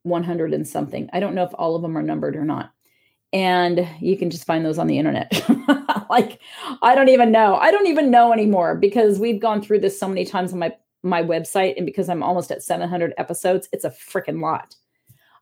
100 0.05 0.55
and 0.55 0.67
something. 0.67 1.11
I 1.13 1.21
don't 1.21 1.35
know 1.35 1.45
if 1.45 1.53
all 1.55 1.77
of 1.77 1.83
them 1.83 1.97
are 1.97 2.03
numbered 2.03 2.37
or 2.37 2.45
not. 2.45 2.73
And 3.33 3.87
you 4.01 4.17
can 4.17 4.31
just 4.31 4.47
find 4.47 4.65
those 4.65 4.79
on 4.79 4.87
the 4.87 4.99
internet. 4.99 5.45
like, 6.11 6.41
I 6.81 6.95
don't 6.95 7.11
even 7.11 7.31
know. 7.31 7.57
I 7.57 7.71
don't 7.71 7.87
even 7.87 8.11
know 8.11 8.33
anymore 8.33 8.75
because 8.75 9.19
we've 9.19 9.41
gone 9.41 9.61
through 9.61 9.81
this 9.81 10.01
so 10.01 10.09
many 10.09 10.25
times 10.25 10.53
on 10.53 10.59
my 10.59 10.75
my 11.05 11.23
website 11.23 11.77
and 11.77 11.87
because 11.87 12.09
I'm 12.09 12.25
almost 12.25 12.51
at 12.51 12.61
700 12.61 13.15
episodes, 13.19 13.69
it's 13.73 13.85
a 13.85 13.91
freaking 13.91 14.43
lot. 14.43 14.75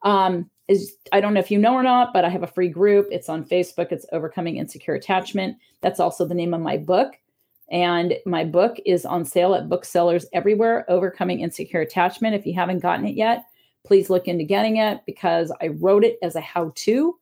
Um, 0.02 0.50
is 0.68 0.96
I 1.12 1.20
don't 1.20 1.32
know 1.32 1.40
if 1.40 1.50
you 1.50 1.58
know 1.58 1.74
or 1.74 1.82
not, 1.82 2.12
but 2.12 2.24
I 2.24 2.28
have 2.28 2.42
a 2.42 2.48
free 2.48 2.68
group. 2.68 3.06
It's 3.10 3.28
on 3.28 3.44
Facebook. 3.44 3.92
It's 3.92 4.04
Overcoming 4.12 4.56
Insecure 4.56 4.94
Attachment. 4.94 5.56
That's 5.80 6.00
also 6.00 6.26
the 6.26 6.34
name 6.34 6.52
of 6.52 6.60
my 6.60 6.76
book. 6.76 7.14
And 7.70 8.14
my 8.24 8.44
book 8.44 8.76
is 8.86 9.04
on 9.04 9.24
sale 9.24 9.54
at 9.54 9.68
booksellers 9.68 10.26
everywhere, 10.32 10.84
Overcoming 10.88 11.40
Insecure 11.40 11.80
Attachment. 11.80 12.34
If 12.34 12.46
you 12.46 12.54
haven't 12.54 12.78
gotten 12.78 13.06
it 13.06 13.16
yet, 13.16 13.44
please 13.84 14.08
look 14.08 14.28
into 14.28 14.44
getting 14.44 14.76
it 14.76 15.00
because 15.06 15.52
I 15.60 15.68
wrote 15.68 16.04
it 16.04 16.18
as 16.22 16.36
a 16.36 16.40
how 16.40 16.72
to. 16.74 17.18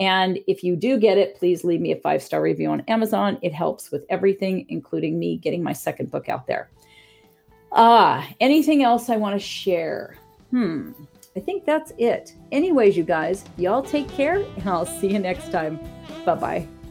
And 0.00 0.38
if 0.46 0.64
you 0.64 0.76
do 0.76 0.98
get 0.98 1.18
it, 1.18 1.36
please 1.36 1.62
leave 1.62 1.80
me 1.80 1.92
a 1.92 1.96
five 1.96 2.22
star 2.22 2.42
review 2.42 2.70
on 2.70 2.80
Amazon. 2.88 3.38
It 3.42 3.52
helps 3.52 3.90
with 3.90 4.04
everything, 4.08 4.66
including 4.68 5.18
me 5.18 5.36
getting 5.36 5.62
my 5.62 5.72
second 5.72 6.10
book 6.10 6.28
out 6.28 6.46
there. 6.46 6.70
Ah, 7.70 8.28
anything 8.40 8.82
else 8.82 9.08
I 9.08 9.16
want 9.16 9.34
to 9.34 9.38
share? 9.38 10.16
Hmm, 10.50 10.92
I 11.36 11.40
think 11.40 11.64
that's 11.64 11.92
it. 11.98 12.34
Anyways, 12.50 12.96
you 12.96 13.04
guys, 13.04 13.44
y'all 13.56 13.82
take 13.82 14.08
care, 14.08 14.44
and 14.56 14.68
I'll 14.68 14.86
see 14.86 15.12
you 15.12 15.18
next 15.18 15.50
time. 15.50 15.78
Bye 16.24 16.34
bye. 16.34 16.81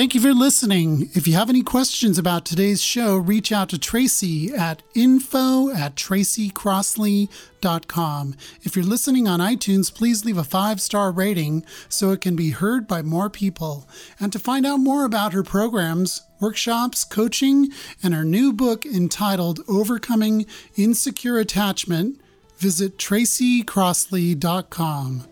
Thank 0.00 0.14
you 0.14 0.22
for 0.22 0.32
listening. 0.32 1.10
If 1.12 1.28
you 1.28 1.34
have 1.34 1.50
any 1.50 1.62
questions 1.62 2.16
about 2.16 2.46
today's 2.46 2.80
show, 2.80 3.18
reach 3.18 3.52
out 3.52 3.68
to 3.68 3.76
Tracy 3.76 4.50
at 4.50 4.82
info 4.94 5.68
at 5.74 5.94
tracycrossley.com. 5.94 8.34
If 8.62 8.74
you're 8.74 8.84
listening 8.86 9.28
on 9.28 9.40
iTunes, 9.40 9.94
please 9.94 10.24
leave 10.24 10.38
a 10.38 10.42
five 10.42 10.80
star 10.80 11.12
rating 11.12 11.66
so 11.90 12.12
it 12.12 12.22
can 12.22 12.34
be 12.34 12.52
heard 12.52 12.88
by 12.88 13.02
more 13.02 13.28
people. 13.28 13.86
And 14.18 14.32
to 14.32 14.38
find 14.38 14.64
out 14.64 14.78
more 14.78 15.04
about 15.04 15.34
her 15.34 15.42
programs, 15.42 16.22
workshops, 16.40 17.04
coaching, 17.04 17.68
and 18.02 18.14
her 18.14 18.24
new 18.24 18.54
book 18.54 18.86
entitled 18.86 19.60
Overcoming 19.68 20.46
Insecure 20.76 21.36
Attachment, 21.36 22.18
visit 22.56 22.96
tracycrossley.com. 22.96 25.29